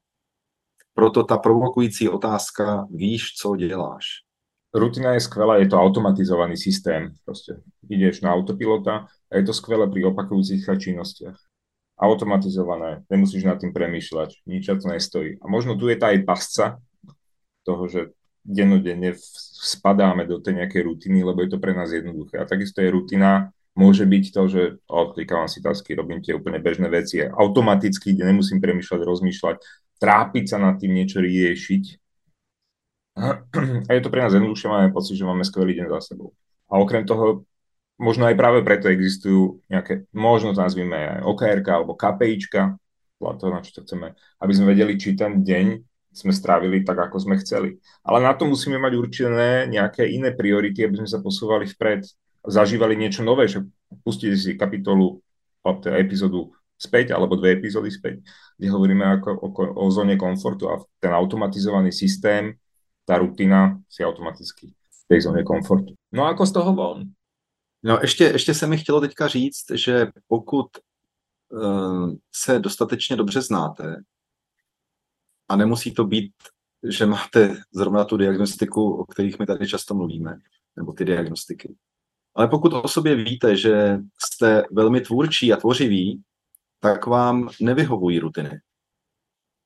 Proto 0.98 1.22
ta 1.22 1.38
provokující 1.38 2.08
otázka, 2.08 2.86
víš, 2.90 3.34
co 3.38 3.56
děláš. 3.56 4.04
Rutina 4.74 5.14
je 5.14 5.20
skvelá, 5.20 5.56
je 5.56 5.68
to 5.68 5.78
automatizovaný 5.78 6.56
systém. 6.56 7.14
Proste 7.24 7.62
ideš 7.90 8.20
na 8.20 8.34
autopilota 8.34 9.06
a 9.30 9.36
je 9.36 9.46
to 9.46 9.54
skvelé 9.54 9.86
pri 9.86 10.10
opakujúcich 10.10 10.66
sa 10.66 10.74
činnostiach. 10.74 11.38
Automatizované, 12.02 13.06
nemusíš 13.06 13.46
nad 13.46 13.62
tým 13.62 13.70
premýšľať, 13.70 14.42
nič 14.50 14.66
to 14.66 14.90
nestojí. 14.90 15.38
A 15.38 15.46
možno 15.46 15.78
tu 15.78 15.86
je 15.86 15.94
tá 15.94 16.10
aj 16.10 16.26
pasca 16.26 16.82
toho, 17.62 17.86
že 17.86 18.10
dennodenne 18.42 19.14
spadáme 19.62 20.26
do 20.26 20.42
tej 20.42 20.66
nejakej 20.66 20.82
rutiny, 20.82 21.22
lebo 21.22 21.46
je 21.46 21.54
to 21.54 21.62
pre 21.62 21.78
nás 21.78 21.94
jednoduché. 21.94 22.42
A 22.42 22.50
takisto 22.50 22.82
je 22.82 22.90
rutina, 22.90 23.54
môže 23.78 24.02
byť 24.02 24.24
to, 24.34 24.42
že 24.50 24.62
odklikávam 24.90 25.46
si 25.46 25.62
tasky, 25.62 25.94
robím 25.94 26.26
tie 26.26 26.34
úplne 26.34 26.58
bežné 26.58 26.90
veci 26.90 27.22
automaticky, 27.22 28.18
kde 28.18 28.34
nemusím 28.34 28.58
premýšľať, 28.58 29.00
rozmýšľať, 29.06 29.58
trápiť 29.98 30.44
sa 30.54 30.58
nad 30.62 30.78
tým 30.78 30.94
niečo 30.94 31.18
riešiť. 31.22 31.84
A 33.18 33.90
je 33.90 34.02
to 34.02 34.14
pre 34.14 34.22
nás 34.22 34.30
jednoduchšie, 34.30 34.70
máme 34.70 34.94
pocit, 34.94 35.18
že 35.18 35.26
máme 35.26 35.42
skvelý 35.42 35.74
deň 35.74 35.86
za 35.98 36.14
sebou. 36.14 36.32
A 36.70 36.78
okrem 36.78 37.02
toho, 37.02 37.42
možno 37.98 38.30
aj 38.30 38.38
práve 38.38 38.62
preto 38.62 38.86
existujú 38.86 39.58
nejaké, 39.66 40.06
možno 40.14 40.54
to 40.54 40.62
nazvime 40.62 40.94
aj 40.94 41.26
OKR 41.26 41.58
alebo 41.66 41.98
KPIčka, 41.98 42.78
to, 43.18 43.46
na 43.50 43.58
čo 43.66 43.74
to 43.74 43.80
chceme, 43.82 44.14
aby 44.14 44.52
sme 44.54 44.70
vedeli, 44.70 44.94
či 44.94 45.18
ten 45.18 45.42
deň 45.42 45.82
sme 46.14 46.30
strávili 46.30 46.86
tak, 46.86 46.98
ako 46.98 47.18
sme 47.18 47.34
chceli. 47.42 47.82
Ale 48.06 48.22
na 48.22 48.34
to 48.38 48.46
musíme 48.46 48.78
mať 48.78 48.92
určené 48.94 49.66
nejaké 49.66 50.06
iné 50.06 50.30
priority, 50.30 50.86
aby 50.86 51.02
sme 51.02 51.10
sa 51.10 51.18
posúvali 51.18 51.66
vpred, 51.66 52.06
zažívali 52.46 52.94
niečo 52.94 53.26
nové, 53.26 53.50
že 53.50 53.66
pustili 54.06 54.38
si 54.38 54.54
kapitolu, 54.54 55.18
teda 55.62 56.00
epizódu 56.00 56.54
späť, 56.78 57.10
alebo 57.10 57.36
dve 57.36 57.58
epizódy 57.58 57.90
späť, 57.90 58.22
kde 58.54 58.70
hovoríme 58.70 59.04
ako 59.18 59.28
o, 59.34 59.48
o 59.82 59.90
zóne 59.90 60.14
komfortu 60.14 60.70
a 60.70 60.78
ten 61.02 61.10
automatizovaný 61.10 61.90
systém, 61.92 62.54
tá 63.04 63.18
rutina 63.18 63.82
si 63.90 64.04
automaticky 64.04 64.70
v 64.70 65.02
tej 65.08 65.20
zóně 65.20 65.42
komfortu. 65.42 65.94
No 66.12 66.24
a 66.24 66.30
ako 66.30 66.46
z 66.46 66.52
toho 66.52 66.74
von? 66.74 67.04
No 67.82 67.98
ještě, 68.02 68.24
ještě 68.24 68.54
se 68.54 68.66
mi 68.66 68.78
chtělo 68.78 69.00
teďka 69.00 69.28
říct, 69.28 69.64
že 69.74 70.06
pokud 70.26 70.66
uh, 71.52 72.12
se 72.34 72.58
dostatečně 72.58 73.16
dobře 73.16 73.42
znáte 73.42 73.96
a 75.48 75.56
nemusí 75.56 75.94
to 75.94 76.04
být, 76.04 76.32
že 76.88 77.06
máte 77.06 77.56
zrovna 77.74 78.04
tu 78.04 78.16
diagnostiku, 78.16 78.94
o 78.94 79.04
kterých 79.04 79.38
my 79.38 79.46
tady 79.46 79.68
často 79.68 79.94
mluvíme, 79.94 80.38
nebo 80.76 80.92
ty 80.92 81.04
diagnostiky, 81.04 81.74
Ale 82.34 82.48
pokud 82.48 82.72
o 82.72 82.88
sobě 82.88 83.14
víte, 83.14 83.56
že 83.56 83.98
jste 84.18 84.64
velmi 84.72 85.00
tvůrčí 85.00 85.52
a 85.52 85.56
tvořiví, 85.56 86.22
tak 86.80 87.06
vám 87.06 87.48
nevyhovují 87.60 88.18
rutiny. 88.18 88.60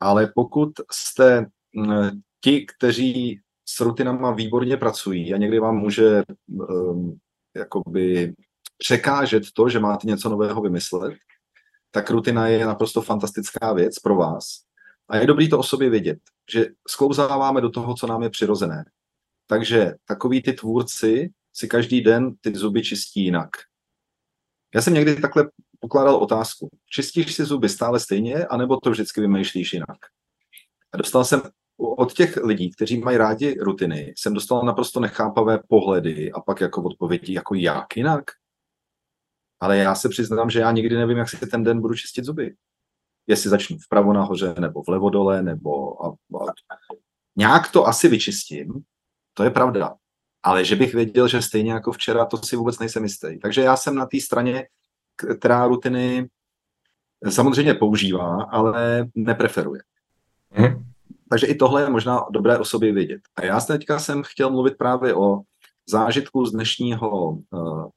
Ale 0.01 0.33
pokud 0.35 0.71
jste 0.93 1.47
ti, 2.41 2.67
kteří 2.67 3.41
s 3.69 3.81
rutinama 3.81 4.31
výborně 4.31 4.77
pracují 4.77 5.35
a 5.35 5.37
někdy 5.37 5.59
vám 5.59 5.77
může 5.77 6.23
um, 6.49 7.19
jakoby 7.57 8.35
překážet 8.79 9.43
to, 9.55 9.69
že 9.69 9.81
máte 9.81 10.07
něco 10.07 10.29
nového 10.29 10.63
vymyslet, 10.63 11.15
tak 11.91 12.11
rutina 12.11 12.49
je 12.49 12.67
naprosto 12.67 13.03
fantastická 13.03 13.73
věc 13.73 13.99
pro 13.99 14.17
vás. 14.17 14.45
A 15.09 15.17
je 15.17 15.27
dobrý 15.27 15.51
to 15.51 15.59
o 15.59 15.63
sobě 15.63 15.91
vědět, 15.91 16.19
že 16.53 16.67
sklouzáváme 16.89 17.61
do 17.61 17.71
toho, 17.71 17.95
co 17.95 18.07
nám 18.07 18.23
je 18.23 18.31
přirozené. 18.31 18.85
Takže 19.47 19.95
takový 20.05 20.43
ty 20.43 20.53
tvůrci 20.53 21.31
si 21.53 21.69
každý 21.69 22.01
den 22.01 22.35
ty 22.41 22.55
zuby 22.55 22.83
čistí 22.83 23.25
jinak. 23.25 23.51
Já 24.75 24.83
jsem 24.83 24.95
někdy 24.95 25.21
takhle 25.21 25.51
pokládal 25.83 26.17
otázku. 26.17 26.69
Čistíš 26.91 27.35
si 27.35 27.45
zuby 27.45 27.69
stále 27.69 28.01
stejně, 28.01 28.47
anebo 28.47 28.77
to 28.77 28.91
vždycky 28.91 29.21
vymýšlíš 29.21 29.73
jinak? 29.73 29.99
A 30.93 30.97
dostal 30.97 31.25
jsem 31.25 31.43
od 31.77 32.13
těch 32.13 32.37
lidí, 32.37 32.71
kteří 32.73 32.99
mají 32.99 33.17
rádi 33.17 33.57
rutiny, 33.61 34.15
jsem 34.17 34.35
dostal 34.35 34.63
naprosto 34.63 35.01
nechápavé 35.01 35.59
pohledy 35.69 36.33
a 36.33 36.41
pak 36.41 36.61
jako 36.61 36.83
odpovědi, 36.83 37.35
jako 37.35 37.55
jak 37.55 37.97
jinak. 37.97 38.25
Ale 39.61 39.77
já 39.77 39.95
se 39.95 40.09
přiznám, 40.09 40.51
že 40.51 40.61
já 40.61 40.73
nikdy 40.73 40.97
nevím, 40.97 41.19
jak 41.19 41.29
si 41.29 41.47
ten 41.47 41.65
den 41.65 41.81
budu 41.81 41.95
čistit 41.95 42.25
zuby. 42.25 42.55
Jestli 43.27 43.51
začnu 43.51 43.79
vpravo 43.79 44.13
nahoře, 44.13 44.55
nebo 44.61 44.83
vlevo 44.83 45.11
dole, 45.11 45.43
nebo... 45.43 46.05
A, 46.05 46.09
a, 46.09 46.53
nějak 47.37 47.73
to 47.73 47.87
asi 47.87 48.09
vyčistím, 48.09 48.83
to 49.35 49.45
je 49.45 49.51
pravda. 49.51 49.95
Ale 50.43 50.65
že 50.65 50.77
bych 50.77 50.95
věděl, 50.95 51.29
že 51.29 51.43
stejně 51.43 51.73
jako 51.73 51.93
včera, 51.93 52.27
to 52.27 52.37
si 52.37 52.57
vůbec 52.57 52.79
nejsem 52.79 53.03
jistý. 53.03 53.39
Takže 53.39 53.61
já 53.61 53.77
jsem 53.77 53.95
na 53.95 54.07
té 54.07 54.21
straně, 54.21 54.67
která 55.39 55.67
rutiny 55.67 56.29
samozřejmě 57.31 57.75
používá, 57.75 58.43
ale 58.43 59.07
nepreferuje. 59.15 59.83
Hmm. 60.51 60.85
Takže 61.31 61.47
i 61.47 61.55
tohle 61.55 61.83
je 61.83 61.91
možná 61.91 62.25
dobré 62.31 62.59
o 62.59 62.65
sobě 62.65 62.93
vědět. 62.93 63.21
A 63.37 63.45
já 63.45 63.61
teďka 63.61 63.99
jsem 63.99 64.23
chtěl 64.23 64.51
mluvit 64.51 64.79
právě 64.79 65.15
o 65.15 65.41
zážitku 65.89 66.47
z 66.47 66.53
dnešního 66.53 67.31
uh, 67.31 67.91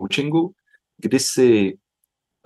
coachingu, 0.00 0.52
kdy 0.96 1.18
si 1.18 1.78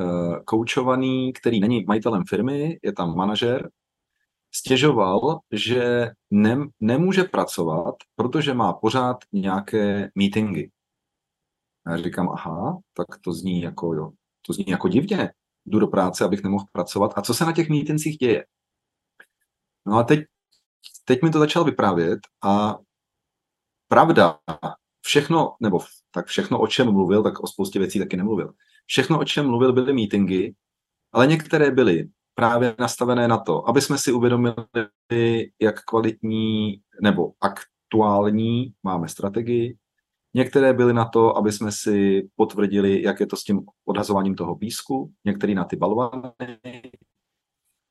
uh, 0.01 0.37
koučovaný, 0.45 1.33
který 1.33 1.61
není 1.61 1.85
majitelem 1.85 2.23
firmy, 2.29 2.79
je 2.83 2.93
tam 2.93 3.17
manažer, 3.17 3.71
stěžoval, 4.55 5.39
že 5.53 6.11
ne, 6.31 6.59
nemůže 6.81 7.25
pracovat, 7.25 7.95
protože 8.17 8.55
má 8.55 8.73
pořád 8.73 9.17
nějaké 9.33 10.11
meetingy. 10.15 10.71
A 11.91 11.93
já 11.93 12.03
říkám, 12.03 12.29
aha, 12.29 12.79
tak 12.95 13.07
to 13.25 13.33
zní 13.33 13.63
jako, 13.63 13.95
jo, 13.95 14.11
to 14.47 14.53
zní 14.53 14.65
jako 14.69 14.89
divně. 14.89 15.33
Jdu 15.67 15.79
do 15.79 15.87
práce, 15.87 16.25
abych 16.25 16.43
nemohl 16.43 16.65
pracovat. 16.73 17.13
A 17.17 17.23
co 17.23 17.35
se 17.35 17.45
na 17.45 17.53
těch 17.53 17.69
meetingsích 17.69 18.19
děje? 18.19 18.45
No 19.87 19.97
a 19.97 20.03
teď, 20.03 20.21
teď 21.05 21.23
mi 21.23 21.31
to 21.31 21.39
začal 21.39 21.65
vyprávět 21.65 22.19
a 22.45 22.79
pravda, 23.89 24.39
všechno, 25.01 25.57
nebo 25.61 25.79
tak 26.11 26.27
všechno, 26.27 26.61
o 26.61 26.67
čem 26.67 26.93
mluvil, 26.93 27.23
tak 27.23 27.41
o 27.41 27.47
spoustě 27.47 27.79
věcí 27.79 27.99
taky 27.99 28.17
nemluvil. 28.17 28.53
Všechno, 28.87 29.21
o 29.21 29.25
čem 29.25 29.47
mluvil, 29.47 29.73
byly 29.73 29.93
meetingy, 29.93 30.55
ale 31.13 31.27
některé 31.27 31.71
byly 31.71 32.09
právě 32.35 32.75
nastavené 32.79 33.29
na 33.29 33.39
to, 33.39 33.69
aby 33.69 33.81
jsme 33.81 33.99
si 33.99 34.13
uvědomili, 34.13 34.55
jak 35.61 35.85
kvalitní 35.85 36.83
nebo 37.03 37.33
aktuální 37.41 38.75
máme 38.83 39.09
strategii. 39.09 39.77
Některé 40.35 40.73
byly 40.73 40.93
na 40.93 41.05
to, 41.05 41.37
aby 41.37 41.53
jsme 41.53 41.73
si 41.73 42.29
potvrdili, 42.37 43.03
jak 43.03 43.21
je 43.21 43.27
to 43.27 43.37
s 43.37 43.45
tím 43.45 43.61
odhazováním 43.85 44.35
toho 44.35 44.57
písku, 44.57 45.13
některý 45.25 45.55
na 45.55 45.65
ty 45.65 45.77
balvany. 45.77 46.31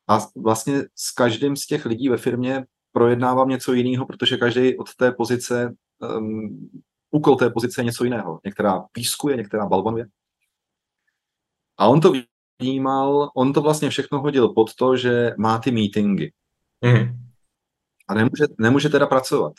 A 0.07 0.19
vlastně 0.35 0.81
s 0.95 1.11
každým 1.11 1.55
z 1.55 1.65
těch 1.65 1.85
lidí 1.85 2.09
ve 2.09 2.17
firmě 2.17 2.65
projednávám 2.91 3.49
něco 3.49 3.73
jiného, 3.73 4.05
protože 4.05 4.37
každý 4.37 4.77
od 4.77 4.95
té 4.95 5.11
pozice, 5.11 5.75
um, 6.17 6.69
úkol 7.11 7.35
té 7.35 7.49
pozice 7.49 7.81
je 7.81 7.85
něco 7.85 8.03
jiného. 8.03 8.39
Některá 8.45 8.79
pískuje, 8.91 9.37
některá 9.37 9.65
balvanuje. 9.65 10.05
A 11.77 11.87
on 11.87 12.01
to 12.01 12.13
vnímal, 12.61 13.31
on 13.35 13.53
to 13.53 13.61
vlastně 13.61 13.89
všechno 13.89 14.21
hodil 14.21 14.49
pod 14.49 14.75
to, 14.75 14.97
že 14.97 15.31
má 15.37 15.59
ty 15.59 15.71
meetingy. 15.71 16.33
Mm. 16.81 17.29
A 18.07 18.13
nemůže, 18.13 18.45
nemůže 18.59 18.89
teda 18.89 19.07
pracovat. 19.07 19.53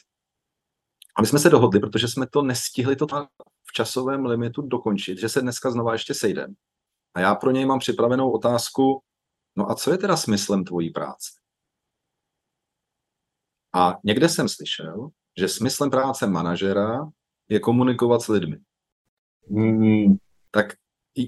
A 1.16 1.20
my 1.20 1.26
jsme 1.26 1.38
se 1.38 1.50
dohodli, 1.50 1.80
protože 1.80 2.08
jsme 2.08 2.26
to 2.26 2.42
nestihli 2.42 2.96
to 2.96 3.06
v 3.66 3.72
časovém 3.74 4.26
limitu 4.26 4.62
dokončit, 4.62 5.18
že 5.18 5.28
se 5.28 5.40
dneska 5.40 5.70
znova 5.70 5.92
ještě 5.92 6.14
sejdeme. 6.14 6.54
A 7.14 7.20
já 7.20 7.34
pro 7.34 7.50
něj 7.50 7.66
mám 7.66 7.78
připravenou 7.78 8.30
otázku, 8.30 9.02
no 9.56 9.70
a 9.70 9.74
co 9.74 9.92
je 9.92 9.98
teda 9.98 10.16
smyslem 10.16 10.64
tvojí 10.64 10.90
práce? 10.90 11.30
A 13.74 13.98
někde 14.04 14.28
jsem 14.28 14.48
slyšel, 14.48 15.08
že 15.38 15.48
smyslem 15.48 15.90
práce 15.90 16.26
manažera 16.26 17.10
je 17.48 17.60
komunikovat 17.60 18.22
s 18.22 18.28
lidmi. 18.28 18.56
Mm. 19.48 20.16
Tak 20.50 20.66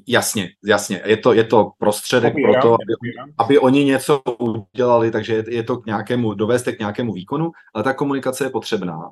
Jasně, 0.07 0.49
jasně. 0.65 1.03
Je 1.05 1.17
to, 1.17 1.33
je 1.33 1.45
to 1.45 1.71
prostředek 1.79 2.35
pro 2.35 2.63
to, 2.63 2.75
aby, 2.75 3.13
aby 3.39 3.59
oni 3.59 3.85
něco 3.85 4.23
udělali, 4.39 5.11
takže 5.11 5.35
je, 5.35 5.45
je 5.55 5.63
to 5.63 5.77
k 5.77 5.87
nějakému, 5.87 6.35
dovést 6.35 6.65
k 6.65 6.79
nějakému 6.79 7.13
výkonu, 7.13 7.51
ale 7.75 7.85
ta 7.85 7.95
komunikace 7.95 8.45
je 8.45 8.51
potřebná. 8.51 9.11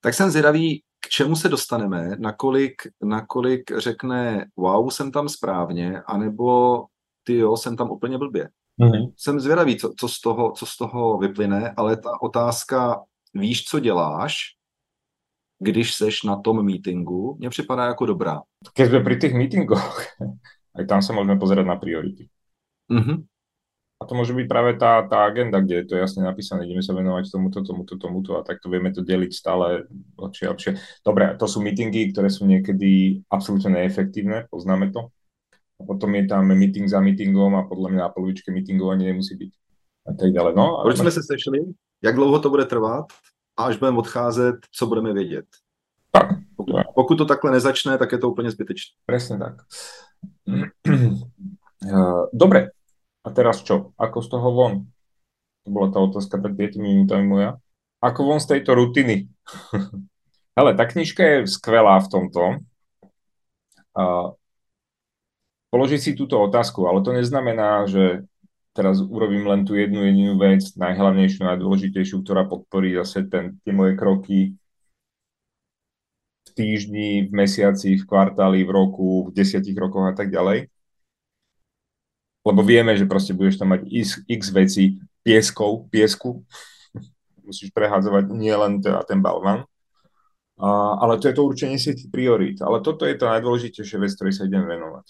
Tak 0.00 0.14
jsem 0.14 0.30
zvědavý, 0.30 0.82
k 1.00 1.08
čemu 1.08 1.36
se 1.36 1.48
dostaneme, 1.48 2.16
nakolik, 2.18 2.82
nakolik 3.02 3.78
řekne, 3.78 4.46
wow, 4.56 4.90
jsem 4.90 5.12
tam 5.12 5.28
správně, 5.28 6.00
anebo 6.00 6.84
ty 7.24 7.36
jo, 7.36 7.56
jsem 7.56 7.76
tam 7.76 7.90
úplně 7.90 8.18
blbě. 8.18 8.48
Mm-hmm. 8.80 9.12
Jsem 9.16 9.40
zvědavý, 9.40 9.76
co, 9.76 9.92
co, 9.98 10.08
z 10.08 10.20
toho, 10.20 10.52
co 10.52 10.66
z 10.66 10.76
toho 10.76 11.18
vyplyne, 11.18 11.74
ale 11.76 11.96
ta 11.96 12.22
otázka, 12.22 13.02
víš, 13.34 13.64
co 13.64 13.80
děláš, 13.80 14.36
když 15.58 15.94
seš 15.94 16.22
na 16.22 16.36
tom 16.36 16.66
meetingu, 16.66 17.36
mně 17.38 17.50
připadá 17.50 17.86
jako 17.86 18.06
dobrá. 18.06 18.42
Keď 18.74 18.86
sme 18.88 19.00
pri 19.00 19.16
tých 19.16 19.34
meetingoch, 19.34 20.04
aj 20.76 20.84
tam 20.84 21.00
sa 21.00 21.16
môžeme 21.16 21.40
pozerať 21.40 21.64
na 21.64 21.80
priority. 21.80 22.28
Mm-hmm. 22.92 23.18
A 23.96 24.04
to 24.04 24.12
môže 24.12 24.36
byť 24.36 24.44
práve 24.44 24.76
tá, 24.76 25.00
tá 25.08 25.24
agenda, 25.24 25.56
kde 25.64 25.80
je 25.80 25.86
to 25.88 25.94
jasne 25.96 26.20
napísané, 26.20 26.68
ideme 26.68 26.84
sa 26.84 26.92
venovať 26.92 27.32
tomuto, 27.32 27.64
tomuto, 27.64 27.94
tomuto 27.96 28.30
a 28.36 28.44
takto 28.44 28.68
vieme 28.68 28.92
to 28.92 29.00
deliť 29.00 29.32
stále 29.32 29.88
lepšie 30.20 30.44
a 30.46 30.52
lepšie. 30.52 30.72
Dobre, 31.00 31.32
to 31.40 31.48
sú 31.48 31.64
meetingy, 31.64 32.12
ktoré 32.12 32.28
sú 32.28 32.44
niekedy 32.44 33.24
absolútne 33.32 33.72
neefektívne, 33.72 34.52
poznáme 34.52 34.92
to. 34.92 35.08
A 35.80 35.88
potom 35.88 36.12
je 36.12 36.28
tam 36.28 36.44
meeting 36.44 36.84
za 36.84 37.00
meetingom 37.00 37.56
a 37.56 37.64
podľa 37.64 37.88
mňa 37.88 38.00
na 38.04 38.12
polovičke 38.12 38.52
meetingov 38.52 38.92
ani 38.92 39.16
nemusí 39.16 39.32
byť. 39.32 39.52
A 40.06 40.10
tak 40.12 40.28
ďalej. 40.28 40.52
No, 40.54 40.80
Proč 40.84 40.96
jsme 40.96 41.10
se 41.10 41.22
sešli? 41.22 41.58
Jak 42.04 42.14
dlouho 42.14 42.38
to 42.38 42.50
bude 42.50 42.64
trvat? 42.64 43.06
a 43.56 43.64
až 43.64 43.76
budeme 43.76 43.98
odcházet, 43.98 44.56
co 44.72 44.86
budeme 44.86 45.12
vědět. 45.12 45.44
Tak. 46.10 46.28
Pokud, 46.56 46.76
pokud 46.94 47.14
to 47.14 47.24
takhle 47.24 47.50
nezačne, 47.50 47.98
tak 47.98 48.12
je 48.12 48.18
to 48.18 48.30
úplně 48.30 48.50
zbytečné. 48.50 48.94
Presne 49.06 49.38
tak. 49.38 49.54
Dobre, 52.32 52.68
a 53.26 53.28
teraz 53.34 53.66
čo? 53.66 53.90
Ako 53.98 54.22
z 54.22 54.28
toho 54.30 54.48
von? 54.54 54.86
To 55.66 55.68
bola 55.74 55.90
tá 55.90 55.98
otázka 55.98 56.38
pred 56.38 56.78
5 56.78 56.78
minútami 56.78 57.26
moja. 57.26 57.50
Ako 57.98 58.22
von 58.22 58.38
z 58.38 58.54
tejto 58.54 58.78
rutiny? 58.78 59.26
Hele, 60.56 60.78
tá 60.78 60.86
knižka 60.86 61.22
je 61.26 61.38
skvelá 61.50 61.98
v 61.98 62.08
tomto. 62.08 62.42
Uh, 63.98 64.38
položiť 65.74 66.00
si 66.00 66.10
túto 66.14 66.38
otázku, 66.38 66.86
ale 66.86 67.02
to 67.02 67.10
neznamená, 67.10 67.90
že 67.90 68.22
teraz 68.76 69.02
urobím 69.02 69.48
len 69.48 69.66
tú 69.66 69.74
jednu 69.74 70.06
jedinú 70.06 70.38
vec, 70.38 70.62
najhlavnejšiu, 70.78 71.42
najdôležitejšiu, 71.42 72.22
ktorá 72.22 72.46
podporí 72.46 72.94
zase 72.94 73.26
ten, 73.26 73.58
tie 73.66 73.72
moje 73.74 73.98
kroky 73.98 74.54
v 76.46 76.50
týždni, 76.54 77.26
v 77.26 77.32
mesiaci, 77.34 77.98
v 77.98 78.06
kvartáli, 78.06 78.62
v 78.62 78.70
roku, 78.70 79.28
v 79.28 79.34
desiatich 79.34 79.74
rokoch 79.74 80.08
a 80.08 80.14
tak 80.14 80.30
ďalej. 80.30 80.70
Lebo 82.46 82.62
vieme, 82.62 82.94
že 82.94 83.10
proste 83.10 83.34
budeš 83.34 83.58
tam 83.58 83.74
mať 83.74 83.90
x, 83.90 84.22
x 84.30 84.42
veci 84.54 85.02
pieskov, 85.26 85.90
piesku, 85.90 86.46
musíš 87.46 87.74
prehádzovať 87.74 88.30
nielen 88.30 88.78
teda 88.78 89.02
ten 89.02 89.18
balvan, 89.18 89.66
a, 90.56 90.96
ale 91.02 91.20
to 91.20 91.28
je 91.28 91.34
to 91.36 91.42
určenie 91.44 91.76
si 91.76 91.92
tých 91.92 92.08
priorít. 92.08 92.64
Ale 92.64 92.80
toto 92.80 93.04
je 93.04 93.18
tá 93.18 93.36
najdôležitejšia 93.36 94.00
vec, 94.00 94.14
ktorej 94.16 94.34
sa 94.40 94.48
idem 94.48 94.64
venovať. 94.64 95.06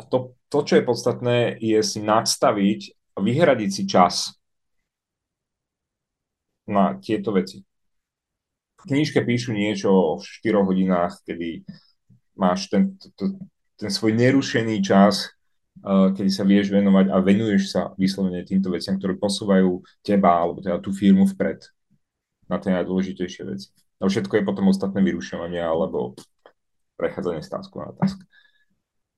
A 0.00 0.02
to, 0.10 0.34
to, 0.50 0.58
čo 0.66 0.74
je 0.80 0.88
podstatné, 0.88 1.36
je 1.62 1.78
si 1.86 2.02
nadstaviť 2.02 2.80
a 3.14 3.18
vyhradiť 3.22 3.70
si 3.70 3.82
čas 3.86 4.34
na 6.66 6.98
tieto 6.98 7.30
veci. 7.30 7.62
V 8.82 8.90
knižke 8.90 9.22
píšu 9.22 9.54
niečo 9.54 9.94
o 9.94 10.18
4 10.18 10.66
hodinách, 10.66 11.22
kedy 11.22 11.62
máš 12.34 12.66
ten, 12.66 12.98
to, 13.14 13.38
ten 13.78 13.90
svoj 13.94 14.18
nerušený 14.18 14.82
čas, 14.82 15.30
kedy 15.82 16.30
sa 16.30 16.44
vieš 16.44 16.68
venovať 16.68 17.08
a 17.08 17.16
venuješ 17.24 17.62
sa 17.72 17.80
vyslovene 17.96 18.44
týmto 18.44 18.68
veciam, 18.68 19.00
ktoré 19.00 19.16
posúvajú 19.16 19.80
teba 20.04 20.36
alebo 20.36 20.60
teda 20.60 20.78
tú 20.78 20.92
firmu 20.92 21.24
vpred 21.24 21.64
na 22.46 22.60
tie 22.60 22.76
najdôležitejšie 22.76 23.42
veci. 23.48 23.72
No 23.96 24.10
všetko 24.10 24.36
je 24.36 24.44
potom 24.44 24.68
ostatné 24.68 25.00
vyrušovanie 25.00 25.62
alebo 25.62 26.18
prechádzanie 27.00 27.40
z 27.40 27.50
tasku 27.50 27.80
na 27.80 27.96
task. 27.96 28.20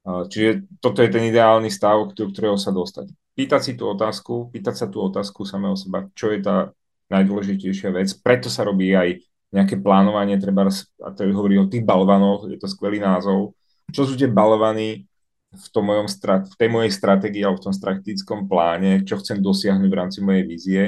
Čiže 0.05 0.69
toto 0.85 1.01
je 1.01 1.09
ten 1.09 1.25
ideálny 1.33 1.73
stav, 1.73 2.13
do 2.13 2.29
ktorého 2.29 2.61
sa 2.61 2.69
dostať. 2.69 3.09
Pýtať 3.35 3.61
si 3.65 3.73
tú 3.75 3.89
otázku, 3.89 4.53
pýtať 4.53 4.75
sa 4.77 4.87
tú 4.87 5.01
otázku 5.01 5.49
samého 5.49 5.75
seba, 5.75 6.07
čo 6.13 6.31
je 6.31 6.45
tá 6.45 6.71
najdôležitejšia 7.09 7.91
vec. 7.97 8.13
Preto 8.21 8.53
sa 8.53 8.69
robí 8.69 8.93
aj 8.93 9.25
nejaké 9.51 9.81
plánovanie, 9.81 10.37
treba, 10.37 10.69
a 10.71 11.09
to 11.17 11.25
hovorí 11.33 11.57
o 11.57 11.67
tých 11.67 11.83
balvanoch, 11.83 12.47
je 12.47 12.61
to 12.61 12.69
skvelý 12.69 13.01
názov. 13.01 13.57
Čo 13.91 14.05
sú 14.05 14.15
tie 14.21 14.29
balvany 14.29 15.09
v, 15.55 15.67
tom 15.71 15.85
mojom, 15.87 16.07
v 16.51 16.57
tej 16.59 16.69
mojej 16.69 16.93
stratégii 16.93 17.43
alebo 17.47 17.63
v 17.63 17.67
tom 17.71 17.75
strategickom 17.75 18.51
pláne, 18.51 19.07
čo 19.07 19.19
chcem 19.23 19.39
dosiahnuť 19.39 19.91
v 19.91 19.99
rámci 19.99 20.19
mojej 20.21 20.45
vízie, 20.45 20.83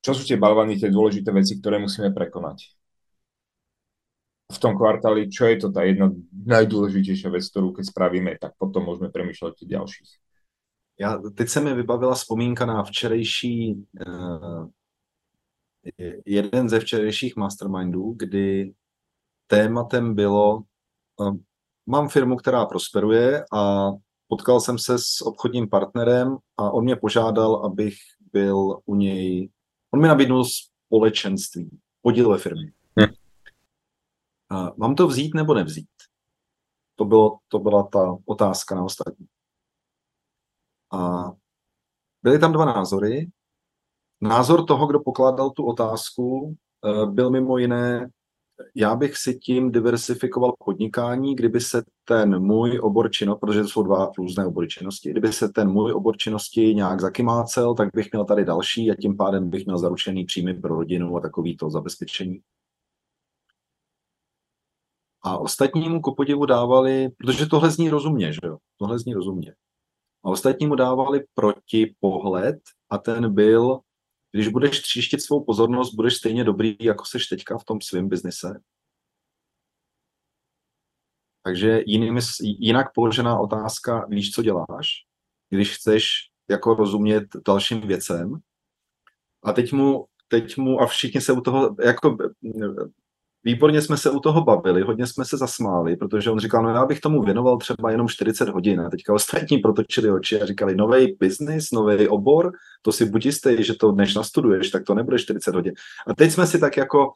čo 0.00 0.14
sú 0.14 0.22
tie 0.22 0.38
balvany, 0.38 0.78
tie 0.78 0.90
dôležité 0.90 1.34
veci, 1.34 1.58
ktoré 1.58 1.82
musíme 1.82 2.14
prekonať 2.14 2.76
v 4.46 4.58
tom 4.58 4.78
kvartáli, 4.78 5.26
čo 5.26 5.46
je 5.46 5.56
to 5.56 5.68
tá 5.72 5.82
jedna 5.82 6.10
najdůležitější 6.46 7.28
věc, 7.28 7.50
kterou 7.50 7.72
keď 7.72 7.86
spravíme, 7.86 8.38
tak 8.40 8.52
potom 8.58 8.84
můžeme 8.84 9.10
přemýšlet 9.10 9.54
o 9.62 9.66
dalších. 9.66 10.08
Já, 11.00 11.18
teď 11.18 11.48
se 11.48 11.60
mi 11.60 11.74
vybavila 11.74 12.14
vzpomínka 12.14 12.66
na 12.66 12.82
včerejší, 12.82 13.74
uh, 14.06 14.68
jeden 16.26 16.68
ze 16.68 16.80
včerejších 16.80 17.36
mastermindů, 17.36 18.14
kdy 18.16 18.72
tématem 19.46 20.14
bylo, 20.14 20.62
uh, 21.16 21.36
mám 21.86 22.08
firmu, 22.08 22.36
která 22.36 22.66
prosperuje 22.66 23.44
a 23.52 23.90
potkal 24.28 24.60
jsem 24.60 24.78
se 24.78 24.98
s 24.98 25.20
obchodním 25.20 25.68
partnerem 25.68 26.36
a 26.56 26.70
on 26.70 26.84
mě 26.84 26.96
požádal, 26.96 27.64
abych 27.66 27.94
byl 28.32 28.80
u 28.84 28.94
něj, 28.94 29.50
on 29.94 30.00
mi 30.00 30.08
nabídnul 30.08 30.44
společenství, 30.44 31.80
podíl 32.02 32.30
ve 32.30 32.38
firmě. 32.38 32.72
Hm. 33.00 33.12
Uh, 34.52 34.70
mám 34.76 34.94
to 34.94 35.06
vzít 35.06 35.34
nebo 35.34 35.54
nevzít? 35.54 35.88
To, 36.96 37.04
bylo, 37.04 37.38
to 37.48 37.58
byla 37.58 37.82
ta 37.82 38.16
otázka 38.24 38.74
na 38.74 38.84
ostatní. 38.84 39.26
A 40.92 41.24
byly 42.22 42.38
tam 42.38 42.52
dva 42.52 42.64
názory. 42.64 43.30
Názor 44.20 44.66
toho, 44.66 44.86
kdo 44.86 45.00
pokládal 45.00 45.50
tu 45.50 45.66
otázku, 45.66 46.56
uh, 46.84 47.12
byl 47.12 47.30
mimo 47.30 47.58
jiné, 47.58 48.10
já 48.74 48.96
bych 48.96 49.16
si 49.16 49.38
tím 49.38 49.72
diversifikoval 49.72 50.52
podnikání, 50.64 51.34
kdyby 51.34 51.60
se 51.60 51.82
ten 52.04 52.38
můj 52.42 52.80
obor 52.82 53.10
činnosti, 53.10 53.40
protože 53.40 53.62
to 53.62 53.68
jsou 53.68 53.82
dva 53.82 54.10
různé 54.18 54.46
obory 54.46 54.68
činnosti, 54.68 55.10
kdyby 55.10 55.32
se 55.32 55.48
ten 55.48 55.68
můj 55.68 55.92
obor 55.92 56.16
činnosti 56.16 56.74
nějak 56.74 57.00
zakymácel, 57.00 57.74
tak 57.74 57.88
bych 57.94 58.12
měl 58.12 58.24
tady 58.24 58.44
další 58.44 58.90
a 58.90 58.94
tím 58.94 59.16
pádem 59.16 59.50
bych 59.50 59.66
měl 59.66 59.78
zaručený 59.78 60.24
příjmy 60.24 60.54
pro 60.54 60.76
rodinu 60.76 61.16
a 61.16 61.20
takový 61.20 61.56
to 61.56 61.70
zabezpečení. 61.70 62.40
A 65.22 65.38
ostatnímu 65.38 66.00
ku 66.00 66.14
podivu 66.14 66.46
dávali, 66.46 67.08
protože 67.18 67.46
tohle 67.46 67.70
zní 67.70 67.90
rozumně, 67.90 68.32
že 68.32 68.40
jo? 68.44 68.58
Tohle 68.78 68.98
zní 68.98 69.14
rozumně. 69.14 69.54
A 70.24 70.28
ostatnímu 70.28 70.74
dávali 70.74 71.24
proti 71.34 71.94
pohled 72.00 72.56
a 72.90 72.98
ten 72.98 73.34
byl, 73.34 73.80
když 74.36 74.48
budeš 74.48 74.80
tříštit 74.80 75.22
svou 75.22 75.44
pozornost, 75.44 75.94
budeš 75.94 76.14
stejně 76.14 76.44
dobrý, 76.44 76.76
jako 76.80 77.04
seš 77.04 77.26
teďka 77.26 77.58
v 77.58 77.64
tom 77.64 77.80
svém 77.80 78.08
biznise. 78.08 78.60
Takže 81.44 81.82
jinými, 81.86 82.20
jinak 82.40 82.86
položená 82.94 83.38
otázka, 83.38 84.06
víš, 84.06 84.30
co 84.30 84.42
děláš, 84.42 84.88
když 85.50 85.76
chceš 85.76 86.08
jako 86.50 86.74
rozumět 86.74 87.24
dalším 87.48 87.80
věcem. 87.80 88.38
A 89.44 89.52
teď 89.52 89.72
mu, 89.72 90.06
teď 90.28 90.56
mu 90.56 90.80
a 90.80 90.86
všichni 90.86 91.20
se 91.20 91.32
u 91.32 91.40
toho, 91.40 91.76
jako 91.84 92.16
výborně 93.46 93.82
jsme 93.82 93.96
se 93.96 94.10
u 94.10 94.20
toho 94.20 94.44
bavili, 94.44 94.82
hodně 94.82 95.06
jsme 95.06 95.24
se 95.24 95.36
zasmáli, 95.36 95.96
protože 95.96 96.30
on 96.30 96.38
říkal, 96.38 96.62
no 96.62 96.70
já 96.70 96.86
bych 96.86 97.00
tomu 97.00 97.22
věnoval 97.22 97.58
třeba 97.58 97.90
jenom 97.90 98.08
40 98.08 98.48
hodin. 98.48 98.80
A 98.80 98.90
teďka 98.90 99.14
ostatní 99.14 99.58
protočili 99.58 100.10
oči 100.10 100.40
a 100.40 100.46
říkali, 100.46 100.74
nový 100.76 101.16
biznis, 101.20 101.70
nový 101.70 102.08
obor, 102.08 102.52
to 102.82 102.92
si 102.92 103.04
buď 103.04 103.26
jistý, 103.26 103.64
že 103.64 103.74
to 103.74 103.92
než 103.92 104.14
nastuduješ, 104.14 104.70
tak 104.70 104.84
to 104.84 104.94
nebude 104.94 105.18
40 105.18 105.54
hodin. 105.54 105.74
A 106.06 106.14
teď 106.14 106.30
jsme 106.30 106.46
si 106.46 106.58
tak 106.58 106.76
jako, 106.76 107.12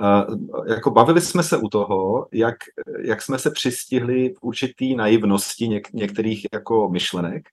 uh, 0.00 0.66
jako 0.68 0.90
bavili 0.90 1.20
jsme 1.20 1.42
se 1.42 1.56
u 1.56 1.68
toho, 1.68 2.28
jak, 2.32 2.56
jak 3.04 3.22
jsme 3.22 3.38
se 3.38 3.50
přistihli 3.50 4.28
v 4.28 4.42
určitý 4.42 4.96
naivnosti 4.96 5.68
něk, 5.68 5.92
některých 5.92 6.46
jako 6.52 6.88
myšlenek, 6.88 7.48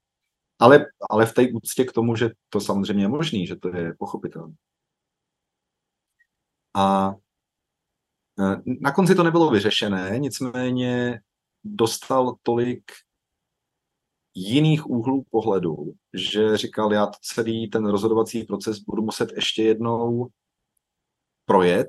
ale, 0.58 0.86
ale 1.10 1.26
v 1.26 1.34
té 1.34 1.46
úctě 1.52 1.84
k 1.84 1.92
tomu, 1.92 2.16
že 2.16 2.30
to 2.48 2.60
samozřejmě 2.60 3.04
je 3.04 3.08
možný, 3.08 3.46
že 3.46 3.56
to 3.56 3.76
je 3.76 3.94
pochopitelné. 3.98 4.54
A 6.74 7.14
Eh, 7.14 7.29
na 8.80 8.92
konci 8.92 9.14
to 9.14 9.22
nebylo 9.22 9.50
vyřešené, 9.50 10.18
nicméně 10.18 11.20
dostal 11.64 12.36
tolik 12.42 12.82
jiných 14.34 14.90
úhlů 14.90 15.24
pohledu, 15.30 15.76
že 16.14 16.56
říkal, 16.56 16.92
já 16.92 17.10
celý 17.22 17.70
ten 17.70 17.86
rozhodovací 17.86 18.44
proces 18.44 18.78
budu 18.78 19.02
muset 19.02 19.32
ještě 19.36 19.62
jednou 19.62 20.28
projet, 21.44 21.88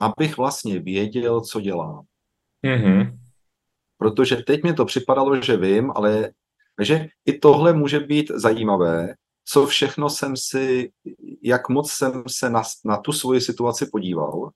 abych 0.00 0.36
vlastně 0.36 0.80
věděl, 0.80 1.40
co 1.40 1.60
dělám. 1.60 2.04
Mm-hmm. 2.66 3.18
Protože 3.98 4.36
teď 4.36 4.62
mi 4.62 4.74
to 4.74 4.84
připadalo, 4.84 5.42
že 5.42 5.56
vím, 5.56 5.92
ale 5.94 6.30
že 6.82 7.08
i 7.26 7.38
tohle 7.38 7.72
může 7.72 8.00
být 8.00 8.30
zajímavé, 8.30 9.14
co 9.44 9.66
všechno 9.66 10.10
jsem 10.10 10.36
si, 10.36 10.92
jak 11.42 11.68
moc 11.68 11.90
jsem 11.90 12.22
se 12.28 12.50
na, 12.50 12.62
na 12.84 12.96
tu 12.96 13.12
svoji 13.12 13.40
situaci 13.40 13.86
podíval 13.92 14.50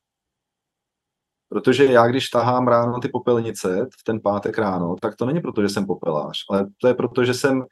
Protože 1.52 1.84
já, 1.84 2.06
když 2.06 2.28
tahám 2.28 2.68
ráno 2.68 3.00
ty 3.00 3.08
popelnice 3.08 3.86
v 4.00 4.04
ten 4.04 4.20
pátek 4.20 4.58
ráno, 4.58 4.96
tak 5.00 5.16
to 5.16 5.26
není 5.26 5.40
proto, 5.40 5.62
že 5.62 5.68
jsem 5.68 5.86
popelář, 5.86 6.38
ale 6.50 6.66
to 6.80 6.88
je 6.88 6.94
proto, 6.94 7.24
že 7.24 7.34
jsem 7.34 7.64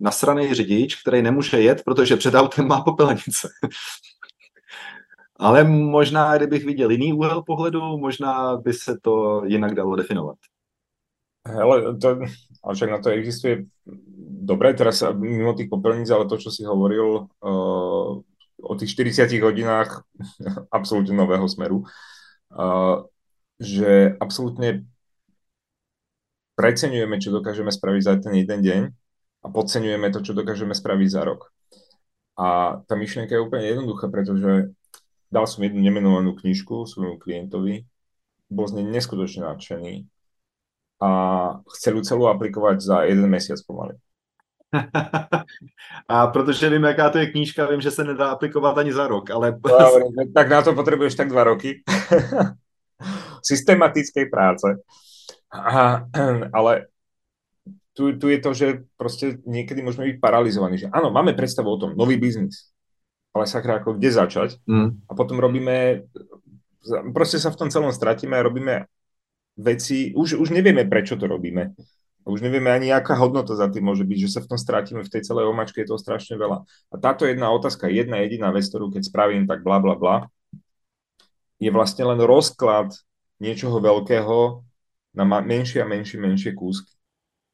nasraný 0.00 0.54
řidič, 0.54 1.02
který 1.02 1.22
nemůže 1.22 1.60
jet, 1.60 1.82
protože 1.84 2.16
před 2.16 2.34
autem 2.34 2.66
má 2.66 2.80
popelnice. 2.80 3.48
ale 5.38 5.64
možná, 5.64 6.36
kdybych 6.36 6.64
viděl 6.64 6.90
jiný 6.90 7.12
úhel 7.12 7.42
pohledu, 7.42 7.98
možná 7.98 8.56
by 8.56 8.72
se 8.72 8.98
to 9.02 9.42
jinak 9.44 9.74
dalo 9.74 9.96
definovat. 9.96 10.36
Hele, 11.46 11.98
to, 11.98 12.08
ale 12.64 12.74
však 12.74 12.90
na 12.90 12.98
to 12.98 13.10
existuje 13.10 13.64
dobré, 14.42 14.74
teraz 14.74 15.04
mimo 15.14 15.54
tých 15.54 15.70
popelníc, 15.70 16.10
ale 16.10 16.26
to, 16.28 16.36
čo 16.36 16.50
si 16.50 16.64
hovoril 16.64 17.30
uh, 17.40 18.20
o 18.60 18.72
tých 18.78 18.92
40 18.92 19.32
hodinách 19.40 20.02
absolútne 20.76 21.16
nového 21.16 21.48
smeru, 21.48 21.86
uh, 22.52 23.08
že 23.60 24.16
absolútne 24.16 24.88
preceňujeme, 26.56 27.20
čo 27.20 27.32
dokážeme 27.32 27.68
spraviť 27.68 28.02
za 28.02 28.14
ten 28.20 28.32
jeden 28.40 28.60
deň 28.64 28.82
a 29.44 29.46
podceňujeme 29.48 30.08
to, 30.12 30.20
čo 30.24 30.32
dokážeme 30.32 30.72
spraviť 30.72 31.08
za 31.12 31.22
rok. 31.24 31.52
A 32.40 32.80
tá 32.88 32.96
myšlienka 32.96 33.36
je 33.36 33.44
úplne 33.44 33.68
jednoduchá, 33.68 34.08
pretože 34.08 34.72
dal 35.28 35.44
som 35.44 35.60
jednu 35.60 35.80
nemenovanú 35.80 36.32
knižku 36.32 36.88
svojmu 36.88 37.20
klientovi, 37.20 37.84
bol 38.48 38.66
z 38.66 38.80
nej 38.80 38.86
neskutočne 38.88 39.46
nadšený 39.46 40.08
a 41.00 41.10
chcel 41.76 42.00
ju 42.00 42.02
celú 42.04 42.28
aplikovať 42.28 42.76
za 42.80 42.96
jeden 43.08 43.28
mesiac 43.30 43.60
pomaly. 43.64 43.96
A 46.08 46.26
protože 46.26 46.70
vím, 46.70 46.84
jaká 46.84 47.10
to 47.10 47.18
je 47.18 47.26
knížka, 47.26 47.66
vím, 47.66 47.80
že 47.80 47.90
se 47.90 48.04
nedá 48.04 48.30
aplikovat 48.30 48.78
ani 48.78 48.92
za 48.92 49.06
rok, 49.06 49.30
ale... 49.30 49.58
tak 50.34 50.48
na 50.48 50.62
to 50.62 50.74
potřebuješ 50.74 51.14
tak 51.14 51.28
dva 51.28 51.44
roky. 51.44 51.82
systematickej 53.42 54.26
práce. 54.30 54.68
A, 55.50 56.04
ale 56.56 56.90
tu, 57.94 58.16
tu 58.16 58.26
je 58.30 58.38
to, 58.38 58.50
že 58.54 58.66
proste 58.94 59.42
niekedy 59.44 59.82
môžeme 59.82 60.08
byť 60.14 60.16
paralizovaní, 60.22 60.78
že 60.78 60.88
áno, 60.88 61.10
máme 61.10 61.34
predstavu 61.34 61.68
o 61.68 61.80
tom, 61.80 61.90
nový 61.98 62.16
biznis, 62.16 62.70
ale 63.34 63.44
sakra, 63.50 63.82
ako 63.82 63.98
kde 63.98 64.10
začať? 64.14 64.50
Mm. 64.64 65.04
A 65.10 65.12
potom 65.12 65.36
robíme, 65.36 66.06
proste 67.12 67.42
sa 67.42 67.52
v 67.52 67.58
tom 67.60 67.68
celom 67.68 67.92
stratíme 67.92 68.38
a 68.38 68.46
robíme 68.46 68.86
veci, 69.58 70.14
už, 70.14 70.38
už 70.40 70.48
nevieme, 70.54 70.86
prečo 70.86 71.18
to 71.18 71.26
robíme. 71.26 71.74
Už 72.28 72.44
nevieme 72.44 72.68
ani, 72.68 72.92
aká 72.92 73.16
hodnota 73.16 73.56
za 73.56 73.66
tým 73.72 73.90
môže 73.90 74.04
byť, 74.04 74.18
že 74.20 74.32
sa 74.38 74.40
v 74.44 74.54
tom 74.54 74.58
stratíme 74.60 75.00
v 75.02 75.12
tej 75.12 75.24
celej 75.24 75.48
omačke, 75.48 75.80
je 75.82 75.88
toho 75.88 75.98
strašne 75.98 76.36
veľa. 76.36 76.62
A 76.92 76.94
táto 77.00 77.24
jedna 77.24 77.48
otázka, 77.50 77.88
jedna 77.88 78.20
jediná 78.22 78.52
vec, 78.52 78.68
ktorú 78.68 78.92
keď 78.92 79.08
spravím, 79.08 79.48
tak 79.48 79.64
bla 79.64 79.80
bla 79.80 79.96
bla, 79.96 80.16
je 81.60 81.68
vlastne 81.72 82.08
len 82.08 82.20
rozklad 82.20 82.92
něčeho 83.40 83.80
velkého 83.80 84.64
na 85.14 85.24
menší 85.24 85.80
a 85.80 85.86
menší, 85.86 86.16
menší 86.16 86.54
kúsky. 86.54 86.90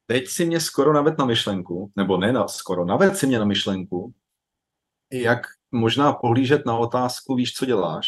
Teď 0.05 0.27
si 0.27 0.45
mě 0.45 0.59
skoro 0.59 0.93
naved 0.93 1.17
na 1.17 1.25
myšlenku, 1.25 1.91
nebo 1.95 2.17
ne 2.17 2.33
na 2.33 2.47
skoro, 2.47 2.85
naved 2.85 3.17
si 3.17 3.27
mě 3.27 3.39
na 3.39 3.45
myšlenku, 3.45 4.13
jak 5.11 5.39
možná 5.71 6.13
pohlížet 6.13 6.65
na 6.65 6.77
otázku, 6.77 7.35
víš, 7.35 7.53
co 7.53 7.65
děláš? 7.65 8.07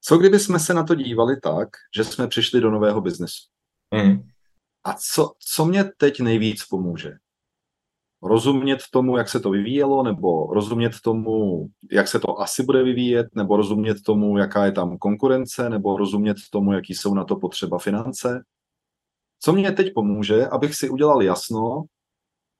Co 0.00 0.18
kdyby 0.18 0.40
jsme 0.40 0.58
se 0.58 0.74
na 0.74 0.84
to 0.84 0.94
dívali 0.94 1.40
tak, 1.40 1.68
že 1.96 2.04
jsme 2.04 2.28
přišli 2.28 2.60
do 2.60 2.70
nového 2.70 3.00
biznesu? 3.00 3.42
Mm. 3.94 4.28
A 4.84 4.94
co, 4.94 5.32
co 5.38 5.64
mě 5.64 5.84
teď 5.84 6.20
nejvíc 6.20 6.64
pomůže? 6.64 7.12
Rozumět 8.26 8.78
tomu, 8.90 9.16
jak 9.16 9.28
se 9.28 9.40
to 9.40 9.50
vyvíjelo, 9.50 10.02
nebo 10.02 10.46
rozumět 10.52 10.92
tomu, 11.04 11.66
jak 11.92 12.08
se 12.08 12.20
to 12.20 12.40
asi 12.40 12.62
bude 12.62 12.82
vyvíjet, 12.82 13.26
nebo 13.34 13.56
rozumět 13.56 14.02
tomu, 14.02 14.38
jaká 14.38 14.64
je 14.64 14.72
tam 14.72 14.98
konkurence, 14.98 15.70
nebo 15.70 15.96
rozumět 15.96 16.36
tomu, 16.50 16.72
jaký 16.72 16.94
jsou 16.94 17.14
na 17.14 17.24
to 17.24 17.36
potřeba 17.36 17.78
finance. 17.78 18.44
Co 19.40 19.52
mě 19.52 19.72
teď 19.72 19.94
pomůže, 19.94 20.46
abych 20.46 20.74
si 20.74 20.88
udělal 20.88 21.22
jasno 21.22 21.84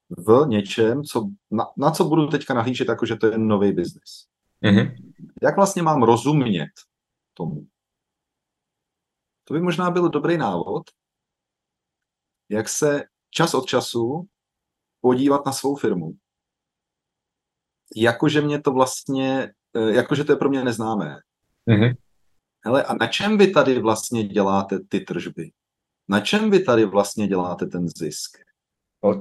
v 0.09 0.47
něčem, 0.47 1.03
co, 1.03 1.29
na, 1.51 1.65
na 1.77 1.91
co 1.91 2.03
budu 2.03 2.27
teďka 2.27 2.53
nahlížet, 2.53 2.87
jako 2.89 3.05
že 3.05 3.15
to 3.15 3.27
je 3.27 3.37
nový 3.37 3.71
biznis. 3.71 4.27
Mm-hmm. 4.63 4.95
Jak 5.41 5.55
vlastně 5.55 5.81
mám 5.81 6.03
rozumět 6.03 6.71
tomu? 7.33 7.67
To 9.43 9.53
by 9.53 9.61
možná 9.61 9.91
byl 9.91 10.09
dobrý 10.09 10.37
návod, 10.37 10.83
jak 12.49 12.69
se 12.69 13.03
čas 13.29 13.53
od 13.53 13.65
času 13.65 14.27
podívat 15.01 15.45
na 15.45 15.51
svou 15.51 15.75
firmu. 15.75 16.13
Jakože 17.95 18.41
mě 18.41 18.61
to 18.61 18.71
vlastně, 18.71 19.53
eh, 19.75 19.91
jakože 19.91 20.23
to 20.23 20.31
je 20.31 20.35
pro 20.35 20.49
mě 20.49 20.63
neznámé. 20.63 21.19
Mm-hmm. 21.69 21.95
Hele, 22.65 22.83
a 22.83 22.93
na 22.93 23.07
čem 23.07 23.37
vy 23.37 23.47
tady 23.47 23.79
vlastně 23.79 24.23
děláte 24.23 24.79
ty 24.89 24.99
tržby? 24.99 25.51
Na 26.09 26.19
čem 26.19 26.51
vy 26.51 26.63
tady 26.63 26.85
vlastně 26.85 27.27
děláte 27.27 27.65
ten 27.65 27.87
zisk? 27.87 28.37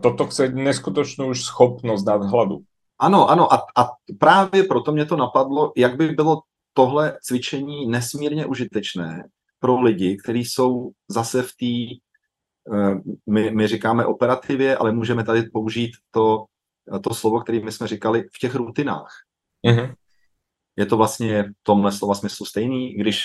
Toto 0.02 0.26
chce 0.26 0.48
neskutočnou 0.48 1.30
už 1.30 1.44
schopnost 1.44 2.06
hladu. 2.06 2.58
Ano, 2.98 3.30
ano, 3.30 3.52
a, 3.52 3.66
a 3.76 3.90
právě 4.18 4.64
proto 4.64 4.92
mě 4.92 5.06
to 5.06 5.16
napadlo, 5.16 5.72
jak 5.76 5.96
by 5.96 6.08
bylo 6.08 6.42
tohle 6.72 7.18
cvičení 7.22 7.86
nesmírně 7.86 8.46
užitečné 8.46 9.28
pro 9.58 9.80
lidi, 9.80 10.16
kteří 10.16 10.44
jsou 10.44 10.90
zase 11.08 11.42
v 11.42 11.52
té 11.56 12.00
my, 13.26 13.50
my 13.50 13.68
říkáme 13.68 14.06
operativě, 14.06 14.76
ale 14.76 14.92
můžeme 14.92 15.24
tady 15.24 15.42
použít 15.42 15.90
to, 16.10 16.44
to 17.02 17.14
slovo, 17.14 17.40
které 17.40 17.60
my 17.60 17.72
jsme 17.72 17.86
říkali 17.86 18.22
v 18.22 18.38
těch 18.38 18.54
rutinách. 18.54 19.12
Mm-hmm. 19.66 19.94
Je 20.76 20.86
to 20.86 20.96
vlastně 20.96 21.42
v 21.42 21.52
tomhle 21.62 21.92
slova 21.92 22.14
smyslu 22.14 22.46
stejný, 22.46 22.94
když 22.94 23.24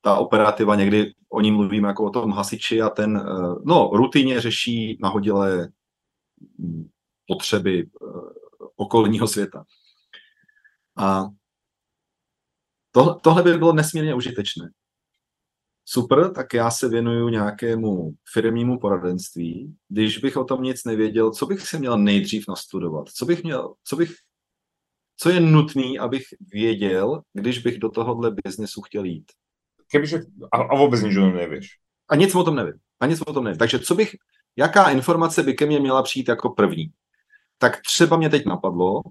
ta 0.00 0.16
operativa 0.16 0.74
někdy 0.74 1.14
o 1.28 1.40
ní 1.40 1.50
mluvíme 1.52 1.88
jako 1.88 2.04
o 2.04 2.10
tom 2.10 2.32
hasiči 2.32 2.82
a 2.82 2.88
ten, 2.88 3.16
eh, 3.16 3.54
no, 3.64 3.90
rutině 3.92 4.40
řeší 4.40 4.98
nahodilé 5.02 5.68
hm, 6.58 6.88
potřeby 7.26 7.86
eh, 7.86 8.06
okolního 8.76 9.28
světa. 9.28 9.64
A 10.96 11.24
tohle, 12.90 13.16
tohle 13.22 13.42
by 13.42 13.58
bylo 13.58 13.72
nesmírně 13.72 14.14
užitečné 14.14 14.70
super, 15.90 16.32
tak 16.32 16.54
já 16.54 16.70
se 16.70 16.88
věnuju 16.88 17.28
nějakému 17.28 18.14
firmnímu 18.32 18.78
poradenství. 18.78 19.76
Když 19.88 20.18
bych 20.18 20.36
o 20.36 20.44
tom 20.44 20.62
nic 20.62 20.84
nevěděl, 20.84 21.30
co 21.30 21.46
bych 21.46 21.60
si 21.60 21.78
měl 21.78 21.98
nejdřív 21.98 22.44
nastudovat? 22.48 23.08
Co 23.08 23.26
bych 23.26 23.42
měl, 23.42 23.74
co 23.84 23.96
bych, 23.96 24.14
co 25.16 25.30
je 25.30 25.40
nutný, 25.40 25.98
abych 25.98 26.24
věděl, 26.52 27.22
když 27.32 27.58
bych 27.58 27.78
do 27.78 27.88
tohohle 27.88 28.30
biznesu 28.44 28.82
chtěl 28.82 29.04
jít? 29.04 29.32
Kebyže, 29.90 30.20
a, 30.52 30.56
a 30.56 30.76
vůbec 30.76 31.02
nic 31.02 31.16
o 31.16 31.20
tom 31.20 31.34
nevíš. 31.34 31.68
A 32.08 32.16
nic 32.16 32.34
o 32.34 32.44
tom 32.44 32.56
nevím. 32.56 32.74
A 33.00 33.06
nic 33.06 33.20
o 33.20 33.32
tom 33.32 33.44
nevím. 33.44 33.58
Takže 33.58 33.78
co 33.78 33.94
bych, 33.94 34.16
jaká 34.56 34.90
informace 34.90 35.42
by 35.42 35.54
ke 35.54 35.66
mně 35.66 35.80
měla 35.80 36.02
přijít 36.02 36.28
jako 36.28 36.50
první? 36.50 36.86
Tak 37.58 37.80
třeba 37.80 38.16
mě 38.16 38.28
teď 38.30 38.46
napadlo, 38.46 39.02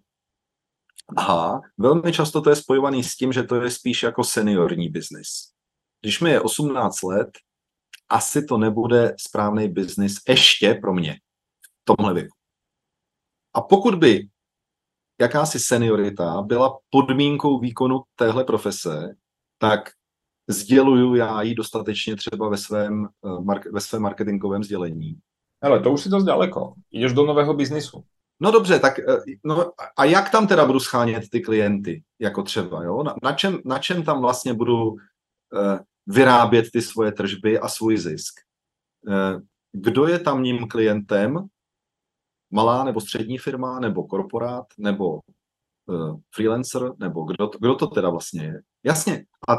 aha, 1.17 1.61
velmi 1.77 2.13
často 2.13 2.41
to 2.41 2.49
je 2.49 2.55
spojovaný 2.55 3.03
s 3.03 3.15
tím, 3.15 3.33
že 3.33 3.43
to 3.43 3.61
je 3.61 3.71
spíš 3.71 4.03
jako 4.03 4.23
seniorní 4.23 4.89
biznis 4.89 5.56
když 6.01 6.21
mi 6.21 6.29
je 6.29 6.41
18 6.41 7.03
let, 7.03 7.29
asi 8.09 8.45
to 8.45 8.57
nebude 8.57 9.15
správný 9.19 9.69
biznis 9.69 10.15
ještě 10.27 10.73
pro 10.73 10.93
mě 10.93 11.19
v 11.61 11.95
tomhle 11.95 12.13
věku. 12.13 12.37
A 13.53 13.61
pokud 13.61 13.95
by 13.95 14.27
jakási 15.21 15.59
seniorita 15.59 16.41
byla 16.41 16.79
podmínkou 16.89 17.59
výkonu 17.59 18.03
téhle 18.15 18.43
profese, 18.43 19.15
tak 19.57 19.89
sděluju 20.47 21.15
já 21.15 21.41
ji 21.41 21.55
dostatečně 21.55 22.15
třeba 22.15 22.49
ve 22.49 22.57
svém, 22.57 23.07
eh, 23.25 23.69
ve 23.71 23.81
svém 23.81 24.01
marketingovém 24.01 24.63
sdělení. 24.63 25.19
Ale 25.61 25.79
to 25.79 25.91
už 25.91 26.01
si 26.01 26.09
dost 26.09 26.23
daleko. 26.23 26.73
Jdeš 26.91 27.13
do 27.13 27.25
nového 27.25 27.53
biznisu. 27.53 28.03
No 28.39 28.51
dobře, 28.51 28.79
tak 28.79 28.99
eh, 28.99 29.17
no, 29.43 29.71
a 29.97 30.05
jak 30.05 30.29
tam 30.29 30.47
teda 30.47 30.65
budu 30.65 30.79
schánět 30.79 31.29
ty 31.29 31.41
klienty, 31.41 32.03
jako 32.19 32.43
třeba, 32.43 32.83
jo? 32.83 33.03
Na, 33.03 33.15
na, 33.23 33.33
čem, 33.33 33.59
na 33.65 33.79
čem 33.79 34.03
tam 34.03 34.21
vlastně 34.21 34.53
budu 34.53 34.95
vyrábět 36.07 36.65
ty 36.73 36.81
svoje 36.81 37.11
tržby 37.11 37.59
a 37.59 37.67
svůj 37.67 37.97
zisk. 37.97 38.33
Eh, 39.09 39.39
kdo 39.71 40.07
je 40.07 40.19
tamním 40.19 40.67
klientem? 40.67 41.39
Malá 42.51 42.83
nebo 42.83 43.01
střední 43.01 43.37
firma, 43.37 43.79
nebo 43.79 44.03
korporát, 44.03 44.65
nebo 44.77 45.19
eh, 45.89 46.13
freelancer, 46.35 46.91
nebo 46.99 47.23
kdo 47.23 47.47
to, 47.47 47.57
kdo 47.57 47.75
to 47.75 47.87
teda 47.87 48.09
vlastně 48.09 48.43
je? 48.43 48.61
Jasně. 48.83 49.25
A, 49.49 49.53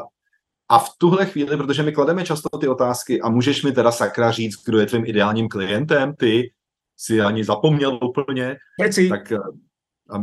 a 0.68 0.79
v 0.79 0.88
tuhle 0.98 1.27
chvíli, 1.27 1.57
protože 1.57 1.83
my 1.83 1.92
klademe 1.92 2.24
často 2.24 2.59
ty 2.59 2.68
otázky 2.68 3.20
a 3.20 3.29
můžeš 3.29 3.64
mi 3.64 3.72
teda 3.72 3.92
sakra 3.92 4.31
říct, 4.31 4.64
kdo 4.64 4.79
je 4.79 4.87
tvým 4.87 5.07
ideálním 5.07 5.48
klientem, 5.48 6.14
ty 6.14 6.53
si 6.96 7.20
ani 7.20 7.44
zapomněl 7.44 7.98
úplně, 8.03 8.57
Věci. 8.81 9.09
tak 9.09 9.33
a, 9.33 10.22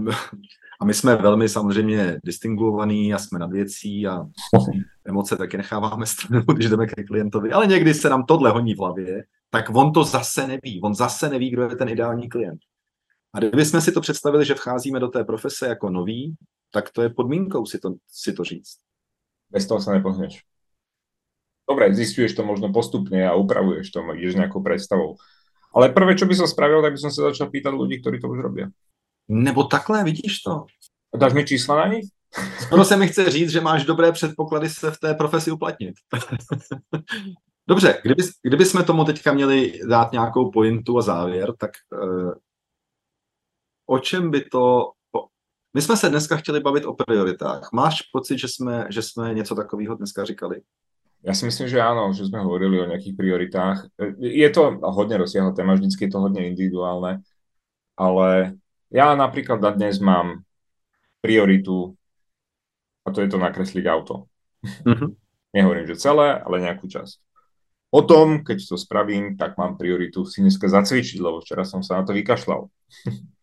a 0.81 0.85
my 0.85 0.93
jsme 0.93 1.15
velmi 1.15 1.49
samozřejmě 1.49 2.19
distinguovaní 2.23 3.13
a 3.13 3.17
jsme 3.17 3.39
nad 3.39 3.51
věcí 3.51 4.07
a 4.07 4.25
emoce 5.05 5.37
taky 5.37 5.57
necháváme 5.57 6.05
stranou, 6.05 6.43
když 6.55 6.69
jdeme 6.69 6.87
ke 6.87 7.03
klientovi, 7.03 7.51
ale 7.51 7.67
někdy 7.67 7.93
se 7.93 8.09
nám 8.09 8.25
tohle 8.25 8.51
honí 8.51 8.73
v 8.73 8.79
hlavě, 8.79 9.23
tak 9.49 9.75
on 9.75 9.93
to 9.93 10.03
zase 10.03 10.47
neví. 10.47 10.81
On 10.83 10.95
zase 10.95 11.29
neví, 11.29 11.49
kdo 11.49 11.61
je 11.63 11.75
ten 11.75 11.89
ideální 11.89 12.29
klient. 12.29 12.59
A 13.33 13.39
kdybychom 13.39 13.81
si 13.81 13.91
to 13.91 14.01
představili, 14.01 14.45
že 14.45 14.55
vcházíme 14.55 14.99
do 14.99 15.07
té 15.07 15.23
profese 15.23 15.67
jako 15.67 15.89
noví, 15.89 16.35
tak 16.71 16.89
to 16.89 17.01
je 17.01 17.09
podmínkou 17.09 17.65
si 17.65 17.79
to, 17.79 17.95
si 18.07 18.33
to 18.33 18.43
říct. 18.43 18.77
Bez 19.51 19.67
toho 19.67 19.81
se 19.81 19.91
nepohneš. 19.91 20.43
Dobre, 21.69 21.93
zistuješ 21.93 22.33
to 22.33 22.45
možno 22.45 22.73
postupně 22.73 23.29
a 23.29 23.33
upravuješ 23.33 23.91
to, 23.91 24.13
ideš 24.13 24.35
nějakou 24.35 24.63
představou. 24.63 25.15
Ale 25.75 25.89
prvé, 25.89 26.15
čo 26.15 26.23
by 26.23 26.35
som 26.35 26.47
spravil, 26.47 26.79
tak 26.79 26.95
by 26.95 26.99
som 27.03 27.11
sa 27.11 27.27
začal 27.27 27.51
pýtať 27.51 27.75
ľudí, 27.75 27.99
ktorí 27.99 28.23
to 28.23 28.31
už 28.31 28.39
robia. 28.39 28.71
Nebo 29.27 29.63
takhle, 29.63 30.03
vidíš 30.03 30.39
to. 30.39 30.65
Dáš 31.17 31.33
mi 31.33 31.45
čísla 31.45 31.75
na 31.75 31.87
nich? 31.87 32.05
Ono 32.71 32.85
se 32.85 32.97
mi 32.97 33.07
chce 33.07 33.29
říct, 33.29 33.49
že 33.49 33.61
máš 33.61 33.85
dobré 33.85 34.11
předpoklady 34.11 34.69
se 34.69 34.91
v 34.91 34.99
té 34.99 35.13
profesi 35.13 35.51
uplatnit. 35.51 35.95
Dobře, 37.67 38.01
kdyby, 38.03 38.23
kdyby 38.43 38.65
jsme 38.65 38.83
tomu 38.83 39.05
teďka 39.05 39.33
měli 39.33 39.79
dát 39.89 40.11
nějakou 40.11 40.51
pointu 40.51 40.97
a 40.97 41.01
závěr, 41.01 41.53
tak 41.57 41.71
uh, 42.03 42.33
o 43.85 43.99
čem 43.99 44.31
by 44.31 44.41
to... 44.41 44.91
O... 45.15 45.25
My 45.73 45.81
jsme 45.81 45.97
se 45.97 46.09
dneska 46.09 46.35
chtěli 46.35 46.59
bavit 46.59 46.85
o 46.85 46.93
prioritách. 46.93 47.69
Máš 47.73 48.01
pocit, 48.01 48.39
že 48.39 48.47
jsme, 48.47 48.87
že 48.89 49.01
jsme 49.01 49.33
něco 49.33 49.55
takového 49.55 49.95
dneska 49.95 50.25
říkali? 50.25 50.61
Já 51.23 51.33
si 51.33 51.45
myslím, 51.45 51.67
že 51.67 51.81
áno, 51.81 52.13
že 52.13 52.25
jsme 52.25 52.39
hovorili 52.39 52.81
o 52.81 52.85
nějakých 52.85 53.15
prioritách. 53.17 53.87
Je 54.17 54.49
to 54.49 54.79
hodně 54.83 55.17
rozsiahla 55.17 55.51
téma, 55.51 55.73
vždycky 55.73 56.05
je 56.05 56.11
to 56.11 56.19
hodně 56.19 56.47
individuálne, 56.47 57.21
ale 57.97 58.53
ja 58.93 59.13
napríklad 59.17 59.61
na 59.61 59.71
dnes 59.73 59.97
mám 60.01 60.45
prioritu 61.21 61.97
a 63.05 63.13
to 63.13 63.21
je 63.21 63.29
to 63.29 63.37
nakresliť 63.37 63.85
auto. 63.89 64.29
Mm-hmm. 64.65 65.09
Nehovorím, 65.55 65.87
že 65.87 66.01
celé, 66.01 66.41
ale 66.41 66.65
nejakú 66.65 66.89
časť. 66.89 67.21
Potom, 67.93 68.43
keď 68.43 68.57
to 68.59 68.75
spravím, 68.75 69.39
tak 69.39 69.55
mám 69.55 69.79
prioritu 69.79 70.27
si 70.27 70.43
dneska 70.43 70.67
zacvičiť, 70.67 71.15
lebo 71.23 71.39
včera 71.39 71.63
som 71.63 71.79
sa 71.79 72.01
na 72.01 72.03
to 72.03 72.11
vykašľal. 72.11 72.67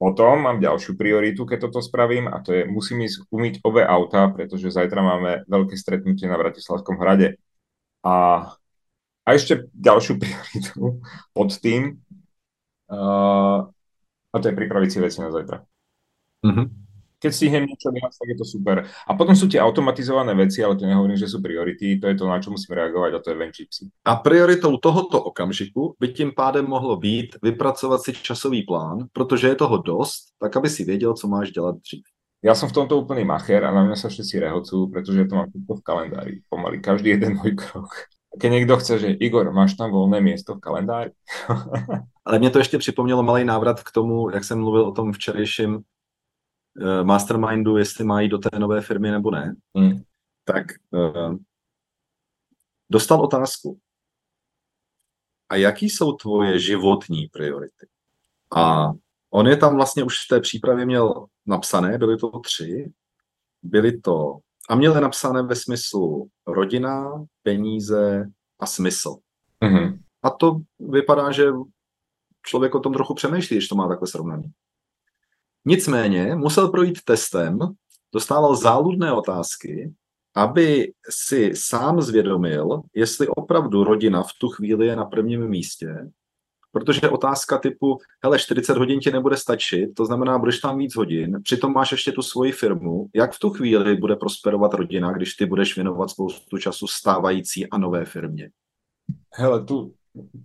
Potom 0.00 0.48
mám 0.48 0.64
ďalšiu 0.64 0.96
prioritu, 0.96 1.44
keď 1.44 1.68
toto 1.68 1.84
spravím 1.84 2.24
a 2.28 2.40
to 2.40 2.56
je, 2.56 2.62
musím 2.64 3.04
ísť 3.04 3.28
umyť 3.28 3.54
obe 3.62 3.84
auta, 3.84 4.32
pretože 4.32 4.72
zajtra 4.72 5.00
máme 5.00 5.30
veľké 5.44 5.76
stretnutie 5.76 6.24
na 6.24 6.40
Bratislavskom 6.40 6.96
hrade. 6.96 7.36
A, 8.00 8.48
a 9.24 9.28
ešte 9.28 9.68
ďalšiu 9.76 10.16
prioritu 10.22 11.04
pod 11.36 11.50
tým, 11.60 12.00
uh, 12.88 13.68
a 14.34 14.36
to 14.42 14.50
je 14.50 14.58
pripraviť 14.58 14.90
si 14.90 14.98
veci 14.98 15.18
na 15.22 15.30
zajtra. 15.30 15.62
Mm-hmm 16.42 16.84
keď 17.24 17.32
stihnem 17.32 17.64
niečo 17.64 17.88
viac, 17.88 18.12
tak 18.12 18.28
je 18.28 18.36
to 18.36 18.44
super. 18.44 18.84
A 18.84 19.12
potom 19.16 19.32
sú 19.32 19.48
tie 19.48 19.56
automatizované 19.56 20.36
veci, 20.36 20.60
ale 20.60 20.76
to 20.76 20.84
nehovorím, 20.84 21.16
že 21.16 21.32
sú 21.32 21.40
priority, 21.40 21.96
to 21.96 22.12
je 22.12 22.16
to, 22.20 22.28
na 22.28 22.36
čo 22.36 22.52
musím 22.52 22.76
reagovať 22.76 23.10
a 23.16 23.22
to 23.24 23.28
je 23.32 23.40
venčipsy. 23.40 23.84
A 24.04 24.20
prioritou 24.20 24.76
tohoto 24.76 25.24
okamžiku 25.24 25.96
by 25.96 26.12
tím 26.12 26.36
pádem 26.36 26.68
mohlo 26.68 27.00
být 27.00 27.40
vypracovat 27.40 28.04
si 28.04 28.12
časový 28.12 28.68
plán, 28.68 29.08
protože 29.12 29.48
je 29.48 29.56
toho 29.56 29.76
dost, 29.80 30.36
tak 30.36 30.56
aby 30.56 30.68
si 30.68 30.84
věděl, 30.84 31.14
co 31.16 31.28
máš 31.28 31.50
dělat 31.50 31.80
dřív. 31.80 32.04
Ja 32.44 32.52
som 32.52 32.68
v 32.68 32.76
tomto 32.76 33.00
úplný 33.00 33.24
macher 33.24 33.64
a 33.64 33.72
na 33.72 33.88
mňa 33.88 33.96
sa 33.96 34.12
všetci 34.12 34.36
rehocú, 34.36 34.92
pretože 34.92 35.24
to 35.24 35.32
mám 35.32 35.48
v 35.48 35.80
kalendári. 35.80 36.44
Pomaly 36.52 36.76
každý 36.76 37.16
jeden 37.16 37.40
môj 37.40 37.56
krok. 37.56 37.88
Keď 38.40 38.52
někdo 38.52 38.76
chce, 38.76 38.98
že 38.98 39.10
Igor, 39.10 39.52
máš 39.52 39.74
tam 39.74 39.90
volné 39.90 40.20
město 40.20 40.54
v 40.54 40.60
kalendáři. 40.60 41.10
Ale 42.24 42.38
mě 42.38 42.50
to 42.50 42.58
ještě 42.58 42.78
připomnělo 42.78 43.22
malý 43.22 43.44
návrat 43.44 43.82
k 43.82 43.92
tomu, 43.92 44.30
jak 44.30 44.44
jsem 44.44 44.60
mluvil 44.60 44.82
o 44.86 44.92
tom 44.92 45.12
včerejším 45.12 45.74
uh, 45.74 45.82
mastermindu, 47.02 47.76
jestli 47.76 48.04
mají 48.04 48.28
do 48.28 48.38
té 48.38 48.58
nové 48.58 48.80
firmy 48.80 49.10
nebo 49.10 49.30
ne, 49.30 49.54
hmm. 49.76 50.02
tak 50.44 50.66
uh, 50.90 51.36
dostal 52.90 53.20
otázku. 53.20 53.78
A 55.48 55.56
jaký 55.56 55.90
jsou 55.90 56.12
tvoje 56.12 56.58
životní 56.58 57.28
priority? 57.32 57.86
A 58.56 58.92
On 59.30 59.46
je 59.46 59.56
tam 59.56 59.76
vlastně 59.76 60.04
už 60.04 60.24
v 60.24 60.28
té 60.28 60.40
přípravě 60.40 60.86
měl 60.86 61.26
napsané, 61.46 61.98
byly 61.98 62.16
to 62.16 62.38
tři, 62.38 62.92
byly 63.62 64.00
to, 64.00 64.38
a 64.68 64.74
měl 64.74 64.94
je 64.94 65.00
napsané 65.00 65.42
ve 65.42 65.54
smyslu 65.54 66.28
rodina, 66.46 67.24
peníze 67.42 68.26
a 68.58 68.66
smysl. 68.66 69.16
Mm-hmm. 69.62 69.98
A 70.22 70.30
to 70.30 70.60
vypadá, 70.78 71.32
že 71.32 71.52
člověk 72.46 72.74
o 72.74 72.80
tom 72.80 72.92
trochu 72.92 73.14
přemýšlí, 73.14 73.56
když 73.56 73.68
to 73.68 73.74
má 73.74 73.88
takhle 73.88 74.08
srovnaný. 74.08 74.52
Nicméně 75.64 76.34
musel 76.34 76.68
projít 76.68 76.98
testem, 77.04 77.58
dostával 78.12 78.56
záludné 78.56 79.12
otázky, 79.12 79.94
aby 80.36 80.92
si 81.10 81.52
sám 81.54 82.00
zvědomil, 82.00 82.82
jestli 82.94 83.28
opravdu 83.28 83.84
rodina 83.84 84.22
v 84.22 84.30
tu 84.40 84.48
chvíli 84.48 84.86
je 84.86 84.96
na 84.96 85.04
prvním 85.04 85.48
místě, 85.48 86.10
protože 86.74 87.08
otázka 87.08 87.58
typu, 87.58 87.98
hele, 88.24 88.38
40 88.38 88.78
hodin 88.78 89.00
ti 89.00 89.10
nebude 89.10 89.36
stačit, 89.36 89.94
to 89.94 90.06
znamená, 90.06 90.38
budeš 90.38 90.58
tam 90.58 90.78
víc 90.78 90.96
hodin, 90.96 91.42
přitom 91.42 91.72
máš 91.72 91.92
ještě 91.92 92.12
tu 92.12 92.22
svoji 92.22 92.52
firmu, 92.52 93.06
jak 93.14 93.32
v 93.32 93.38
tu 93.38 93.50
chvíli 93.50 93.96
bude 93.96 94.16
prosperovat 94.16 94.74
rodina, 94.74 95.12
když 95.12 95.34
ty 95.34 95.46
budeš 95.46 95.74
věnovat 95.74 96.10
spoustu 96.10 96.58
času 96.58 96.86
stávající 96.86 97.70
a 97.70 97.78
nové 97.78 98.04
firmě? 98.04 98.50
Hele, 99.34 99.64
tu, 99.64 99.94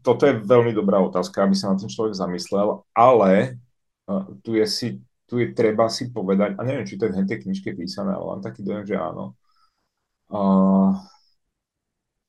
toto 0.01 0.25
je 0.25 0.33
veľmi 0.33 0.73
dobrá 0.73 0.97
otázka, 0.97 1.45
aby 1.45 1.53
sa 1.53 1.69
na 1.69 1.77
ten 1.77 1.89
človek 1.89 2.17
zamyslel, 2.17 2.81
ale 2.97 3.61
uh, 4.09 4.25
tu 4.41 4.57
je 4.57 4.65
si 4.67 4.87
tu 5.29 5.37
je 5.37 5.53
treba 5.53 5.85
si 5.93 6.09
povedať, 6.09 6.57
a 6.57 6.61
neviem, 6.65 6.89
či 6.89 6.97
to 6.97 7.05
je 7.05 7.13
v 7.13 7.29
tej 7.29 7.45
knižke 7.45 7.77
písané, 7.77 8.17
ale 8.17 8.25
mám 8.25 8.41
taký 8.41 8.65
dojem, 8.65 8.81
že 8.81 8.97
áno, 8.97 9.37
uh, 10.33 10.97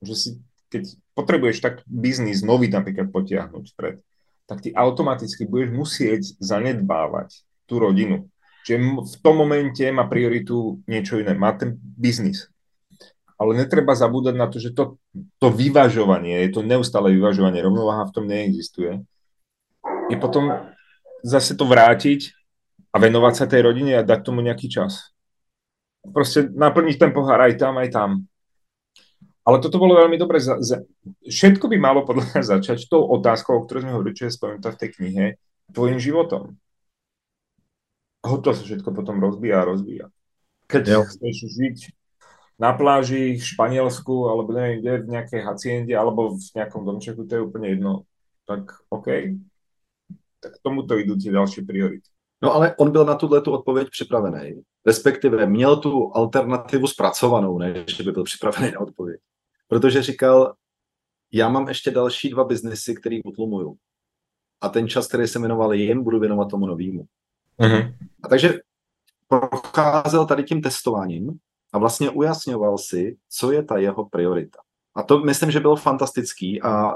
že 0.04 0.14
si, 0.14 0.30
keď 0.70 0.83
potrebuješ 1.18 1.59
tak 1.61 1.74
biznis 1.85 2.46
nový 2.46 2.70
napríklad 2.70 3.11
potiahnuť 3.11 3.64
vpred, 3.74 3.96
tak 4.46 4.62
ty 4.62 4.70
automaticky 4.70 5.44
budeš 5.44 5.70
musieť 5.74 6.22
zanedbávať 6.38 7.42
tú 7.66 7.83
rodinu. 7.83 8.30
Čiže 8.64 8.78
v 9.02 9.16
tom 9.20 9.35
momente 9.40 9.83
má 9.90 10.06
prioritu 10.06 10.78
niečo 10.87 11.18
iné, 11.18 11.35
má 11.35 11.52
ten 11.59 11.74
biznis 11.76 12.50
ale 13.40 13.56
netreba 13.56 13.96
zabúdať 13.96 14.37
na 14.37 14.52
to, 14.52 14.61
že 14.61 14.76
to, 14.76 15.00
to 15.40 15.48
vyvažovanie, 15.48 16.44
je 16.44 16.50
to 16.52 16.61
neustále 16.61 17.09
vyvažovanie, 17.09 17.64
rovnováha 17.64 18.04
v 18.04 18.12
tom 18.12 18.28
neexistuje. 18.28 19.00
I 20.12 20.14
potom 20.20 20.52
zase 21.24 21.56
to 21.56 21.64
vrátiť 21.64 22.37
a 22.92 23.00
venovať 23.00 23.35
sa 23.40 23.48
tej 23.48 23.64
rodine 23.64 23.96
a 23.96 24.04
dať 24.04 24.20
tomu 24.28 24.44
nejaký 24.44 24.68
čas. 24.68 25.16
Proste 26.04 26.52
naplniť 26.52 27.00
ten 27.00 27.16
pohár 27.16 27.40
aj 27.40 27.56
tam, 27.56 27.80
aj 27.80 27.88
tam. 27.88 28.28
Ale 29.40 29.57
toto 29.59 29.81
bolo 29.81 29.96
veľmi 29.96 30.20
dobre. 30.20 30.38
Za, 30.38 30.61
za, 30.61 30.85
všetko 31.24 31.66
by 31.72 31.76
malo 31.81 32.05
podľa 32.05 32.29
mňa 32.31 32.42
začať 32.59 32.87
tou 32.87 33.03
otázkou, 33.09 33.57
o 33.57 33.64
ktorej 33.64 33.88
sme 33.88 33.94
hovorili, 33.96 34.16
čo 34.16 34.29
je 34.29 34.37
spomenutá 34.37 34.68
v 34.76 34.81
tej 34.85 34.90
knihe, 35.00 35.24
tvojim 35.72 35.98
životom. 35.98 36.61
Ho 38.20 38.37
to 38.37 38.53
sa 38.53 38.62
všetko 38.62 38.92
potom 38.92 39.16
rozbíja 39.16 39.64
a 39.64 39.68
rozbíja. 39.68 40.07
Keď 40.68 40.85
jo. 40.87 41.03
chceš 41.09 41.37
žiť 41.57 41.79
na 42.61 42.76
pláži 42.76 43.40
v 43.40 43.42
Španielsku, 43.42 44.29
alebo 44.29 44.53
neviem 44.53 44.85
kde, 44.85 44.92
v 45.09 45.12
nejakej 45.16 45.40
haciende, 45.48 45.94
alebo 45.96 46.37
v 46.37 46.44
nejakom 46.53 46.85
domčeku, 46.85 47.24
to 47.24 47.40
je 47.40 47.44
úplne 47.48 47.72
jedno. 47.72 48.05
Tak 48.44 48.68
OK, 48.92 49.40
tak 50.44 50.61
tomuto 50.61 51.00
idú 51.00 51.16
tie 51.16 51.33
ďalšie 51.33 51.64
priority. 51.64 52.05
No 52.42 52.55
ale 52.55 52.76
on 52.76 52.90
byl 52.90 53.05
na 53.05 53.14
tuhle 53.14 53.40
tu 53.40 53.53
odpověď 53.53 53.88
připravený. 53.90 54.62
Respektive 54.87 55.46
měl 55.46 55.76
tu 55.76 56.12
alternativu 56.14 56.87
zpracovanou, 56.87 57.59
než 57.59 57.96
že 57.96 58.03
by 58.03 58.12
byl 58.12 58.24
připravený 58.24 58.72
na 58.72 58.81
odpověď. 58.81 59.20
Protože 59.68 60.03
říkal, 60.03 60.55
já 61.33 61.48
mám 61.48 61.68
ještě 61.68 61.90
další 61.90 62.31
dva 62.31 62.44
biznesy, 62.44 62.94
který 62.94 63.22
utlumuju. 63.22 63.76
A 64.61 64.68
ten 64.68 64.88
čas, 64.88 65.09
který 65.09 65.26
jsem 65.26 65.42
věnoval 65.42 65.74
jim, 65.74 66.05
budu 66.05 66.20
věnovat 66.20 66.50
tomu 66.50 66.66
novému. 66.66 67.05
Mm-hmm. 67.61 67.94
A 68.22 68.29
takže 68.29 68.55
procházel 69.29 70.26
tady 70.26 70.44
tím 70.44 70.62
testováním 70.62 71.38
a 71.72 71.79
vlastně 71.79 72.11
ujasňoval 72.11 72.79
si, 72.79 73.16
co 73.29 73.53
je 73.53 73.64
ta 73.64 73.79
jeho 73.79 74.09
priorita. 74.09 74.59
A 74.94 75.03
to 75.03 75.18
myslím, 75.18 75.50
že 75.50 75.61
bylo 75.61 75.76
fantastický 75.76 76.62
a 76.62 76.92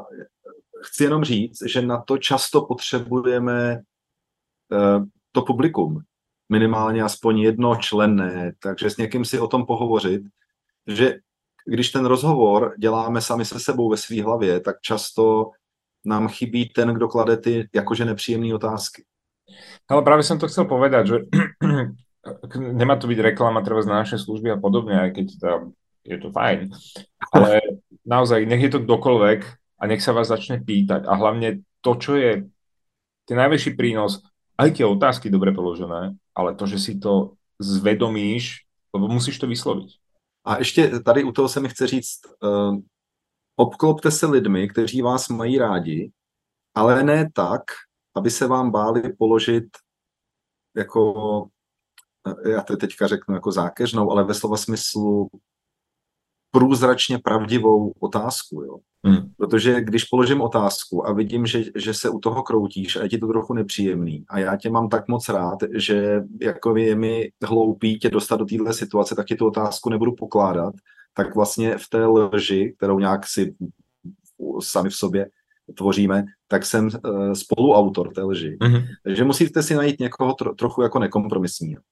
chci 0.84 1.04
jenom 1.04 1.24
říct, 1.24 1.58
že 1.66 1.82
na 1.82 2.02
to 2.02 2.18
často 2.18 2.66
potřebujeme 2.66 3.80
uh, 4.72 5.04
to 5.34 5.42
publikum, 5.42 6.02
minimálně 6.48 7.02
aspoň 7.02 7.38
jedno 7.38 7.76
členné, 7.76 8.52
takže 8.62 8.90
s 8.90 8.96
někým 8.96 9.24
si 9.24 9.38
o 9.38 9.46
tom 9.46 9.66
pohovořit, 9.66 10.22
že 10.86 11.18
když 11.66 11.90
ten 11.90 12.06
rozhovor 12.06 12.74
děláme 12.78 13.20
sami 13.20 13.44
se 13.44 13.60
sebou 13.60 13.90
ve 13.90 13.96
své 13.96 14.22
hlavě, 14.22 14.60
tak 14.60 14.80
často 14.80 15.50
nám 16.04 16.28
chybí 16.28 16.68
ten, 16.68 16.94
kdo 16.94 17.08
klade 17.08 17.36
ty 17.36 17.68
jakože 17.74 18.04
nepříjemné 18.04 18.54
otázky. 18.54 19.04
Ale 19.88 20.02
právě 20.02 20.22
jsem 20.22 20.38
to 20.38 20.48
chcel 20.48 20.64
povedať, 20.64 21.06
že 21.06 21.16
nemá 22.72 22.96
to 22.96 23.06
byť 23.06 23.18
reklama 23.20 23.60
treba 23.60 23.82
z 23.82 23.86
naše 23.86 24.16
služby 24.18 24.50
a 24.50 24.60
podobne, 24.60 24.96
aj 24.96 25.10
keď 25.12 25.26
teda 25.40 25.56
je 26.04 26.16
to 26.20 26.28
fajn, 26.32 26.68
ale 27.32 27.60
naozaj 28.04 28.44
nech 28.44 28.60
je 28.60 28.70
to 28.76 28.84
kdokoľvek 28.84 29.40
a 29.80 29.82
nech 29.88 30.04
sa 30.04 30.12
vás 30.12 30.28
začne 30.28 30.60
pýtať. 30.60 31.08
A 31.08 31.12
hlavne 31.16 31.64
to, 31.80 31.96
čo 31.96 32.16
je 32.16 32.48
ten 33.24 33.36
najväčší 33.40 33.76
prínos, 33.76 34.20
aj 34.58 34.70
tie 34.70 34.86
otázky 34.86 35.30
dobre 35.30 35.52
položené, 35.52 36.14
ale 36.34 36.54
to, 36.54 36.66
že 36.66 36.78
si 36.78 36.92
to 36.98 37.34
zvedomíš, 37.58 38.66
lebo 38.94 39.08
musíš 39.08 39.38
to 39.38 39.46
vysloviť. 39.46 39.98
A 40.44 40.58
ještě 40.58 41.00
tady 41.00 41.24
u 41.24 41.32
toho 41.32 41.48
se 41.48 41.60
mi 41.60 41.68
chce 41.68 41.86
říct, 41.86 42.20
uh, 42.42 42.78
obklopte 43.56 44.10
se 44.10 44.26
lidmi, 44.26 44.68
kteří 44.68 45.02
vás 45.02 45.28
mají 45.28 45.58
rádi, 45.58 46.12
ale 46.74 47.02
ne 47.02 47.30
tak, 47.32 47.62
aby 48.16 48.30
se 48.30 48.46
vám 48.46 48.70
báli 48.70 49.12
položit 49.12 49.64
jako 50.76 51.12
já 52.50 52.62
to 52.62 52.76
teďka 52.76 53.06
řeknu 53.06 53.34
jako 53.34 53.52
zákeřnou, 53.52 54.10
ale 54.10 54.24
ve 54.24 54.34
slova 54.34 54.56
smyslu 54.56 55.28
průzračně 56.54 57.18
pravdivou 57.18 57.92
otázku. 58.00 58.62
Jo? 58.62 58.76
Hmm. 59.06 59.30
Protože 59.36 59.80
když 59.80 60.04
položím 60.04 60.40
otázku 60.40 61.08
a 61.08 61.12
vidím, 61.12 61.46
že, 61.46 61.64
že 61.76 61.94
se 61.94 62.08
u 62.08 62.18
toho 62.18 62.42
kroutíš 62.42 62.96
a 62.96 63.02
je 63.02 63.08
ti 63.08 63.18
to 63.18 63.26
trochu 63.26 63.54
nepříjemný 63.54 64.24
a 64.28 64.38
já 64.38 64.56
tě 64.56 64.70
mám 64.70 64.88
tak 64.88 65.08
moc 65.08 65.28
rád, 65.28 65.58
že 65.74 66.22
jako 66.40 66.76
je 66.76 66.94
mi 66.94 67.30
hloupý 67.44 67.98
tě 67.98 68.10
dostat 68.10 68.36
do 68.36 68.44
téhle 68.44 68.74
situace, 68.74 69.14
tak 69.14 69.26
ti 69.26 69.34
tu 69.34 69.46
otázku 69.46 69.90
nebudu 69.90 70.12
pokládat, 70.12 70.74
tak 71.14 71.34
vlastně 71.34 71.78
v 71.78 71.88
té 71.90 72.06
lži, 72.06 72.74
kterou 72.76 72.98
nějak 72.98 73.26
si 73.26 73.54
sami 74.60 74.90
v 74.90 74.94
sobě 74.94 75.26
tvoříme, 75.76 76.24
tak 76.48 76.66
jsem 76.66 76.84
uh, 76.86 77.32
spoluautor 77.32 78.12
té 78.12 78.22
lži. 78.22 78.56
Mm-hmm. 78.60 78.84
Takže 79.04 79.24
musíte 79.24 79.62
si 79.62 79.74
najít 79.74 80.00
někoho 80.00 80.34
tro, 80.34 80.54
trochu 80.54 80.82
jako 80.82 80.98
nekompromisního. 80.98 81.82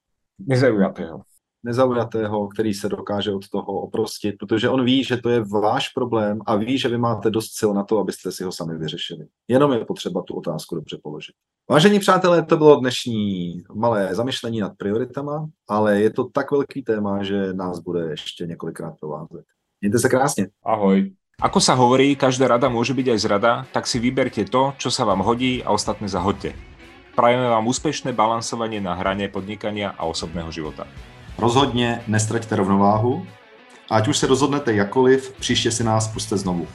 Nezaujatého. 0.46 1.22
Nezaujatého, 1.64 2.48
který 2.48 2.74
se 2.74 2.88
dokáže 2.88 3.32
od 3.32 3.48
toho 3.48 3.80
oprostit, 3.80 4.34
protože 4.38 4.68
on 4.68 4.84
ví, 4.84 5.04
že 5.04 5.16
to 5.16 5.28
je 5.30 5.40
váš 5.40 5.88
problém 5.88 6.38
a 6.46 6.56
ví, 6.56 6.78
že 6.78 6.88
vy 6.88 6.98
máte 6.98 7.30
dost 7.30 7.54
sil 7.58 7.70
na 7.74 7.84
to, 7.84 7.98
abyste 7.98 8.32
si 8.32 8.44
ho 8.44 8.52
sami 8.52 8.78
vyřešili. 8.78 9.26
Jenom 9.48 9.72
je 9.72 9.84
potřeba 9.84 10.22
tu 10.22 10.34
otázku 10.34 10.74
dobře 10.74 10.98
položit. 11.02 11.34
Vážení 11.70 11.98
přátelé, 11.98 12.42
to 12.42 12.56
bylo 12.56 12.80
dnešní 12.80 13.62
malé 13.74 14.14
zamyšlení 14.14 14.60
nad 14.60 14.72
prioritama, 14.76 15.48
ale 15.68 16.00
je 16.00 16.10
to 16.10 16.24
tak 16.24 16.50
velký 16.50 16.82
téma, 16.82 17.22
že 17.22 17.52
nás 17.52 17.78
bude 17.78 18.10
ještě 18.10 18.46
několikrát 18.46 18.94
provázet. 19.00 19.44
Mějte 19.80 19.98
se 19.98 20.08
krásně. 20.08 20.46
Ahoj. 20.64 21.12
Ako 21.42 21.58
sa 21.58 21.74
hovorí, 21.74 22.14
každá 22.14 22.46
rada 22.46 22.70
môže 22.70 22.94
byť 22.94 23.06
aj 23.08 23.18
zrada, 23.18 23.52
tak 23.74 23.90
si 23.90 23.98
vyberte 23.98 24.46
to, 24.46 24.78
čo 24.78 24.94
sa 24.94 25.02
vám 25.02 25.26
hodí 25.26 25.58
a 25.66 25.74
ostatné 25.74 26.06
zahoďte. 26.06 26.54
Prajeme 27.18 27.50
vám 27.50 27.66
úspešné 27.66 28.14
balansovanie 28.14 28.78
na 28.78 28.94
hrane 28.94 29.26
podnikania 29.26 29.90
a 29.98 30.06
osobného 30.06 30.54
života. 30.54 30.86
Rozhodně 31.38 32.02
nestraťte 32.06 32.56
rovnováhu 32.56 33.26
a 33.90 33.96
ať 33.96 34.08
už 34.08 34.16
se 34.16 34.26
rozhodnete 34.26 34.74
jakoliv, 34.74 35.34
příště 35.40 35.70
si 35.70 35.84
nás 35.84 36.08
puste 36.08 36.36
znovu. 36.36 36.66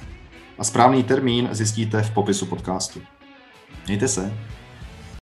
A 0.58 0.64
správný 0.64 1.04
termín 1.04 1.50
zjistíte 1.52 2.02
v 2.02 2.12
popisu 2.12 2.46
podcastu. 2.46 3.02
Mějte 3.88 4.08
se. 4.08 4.34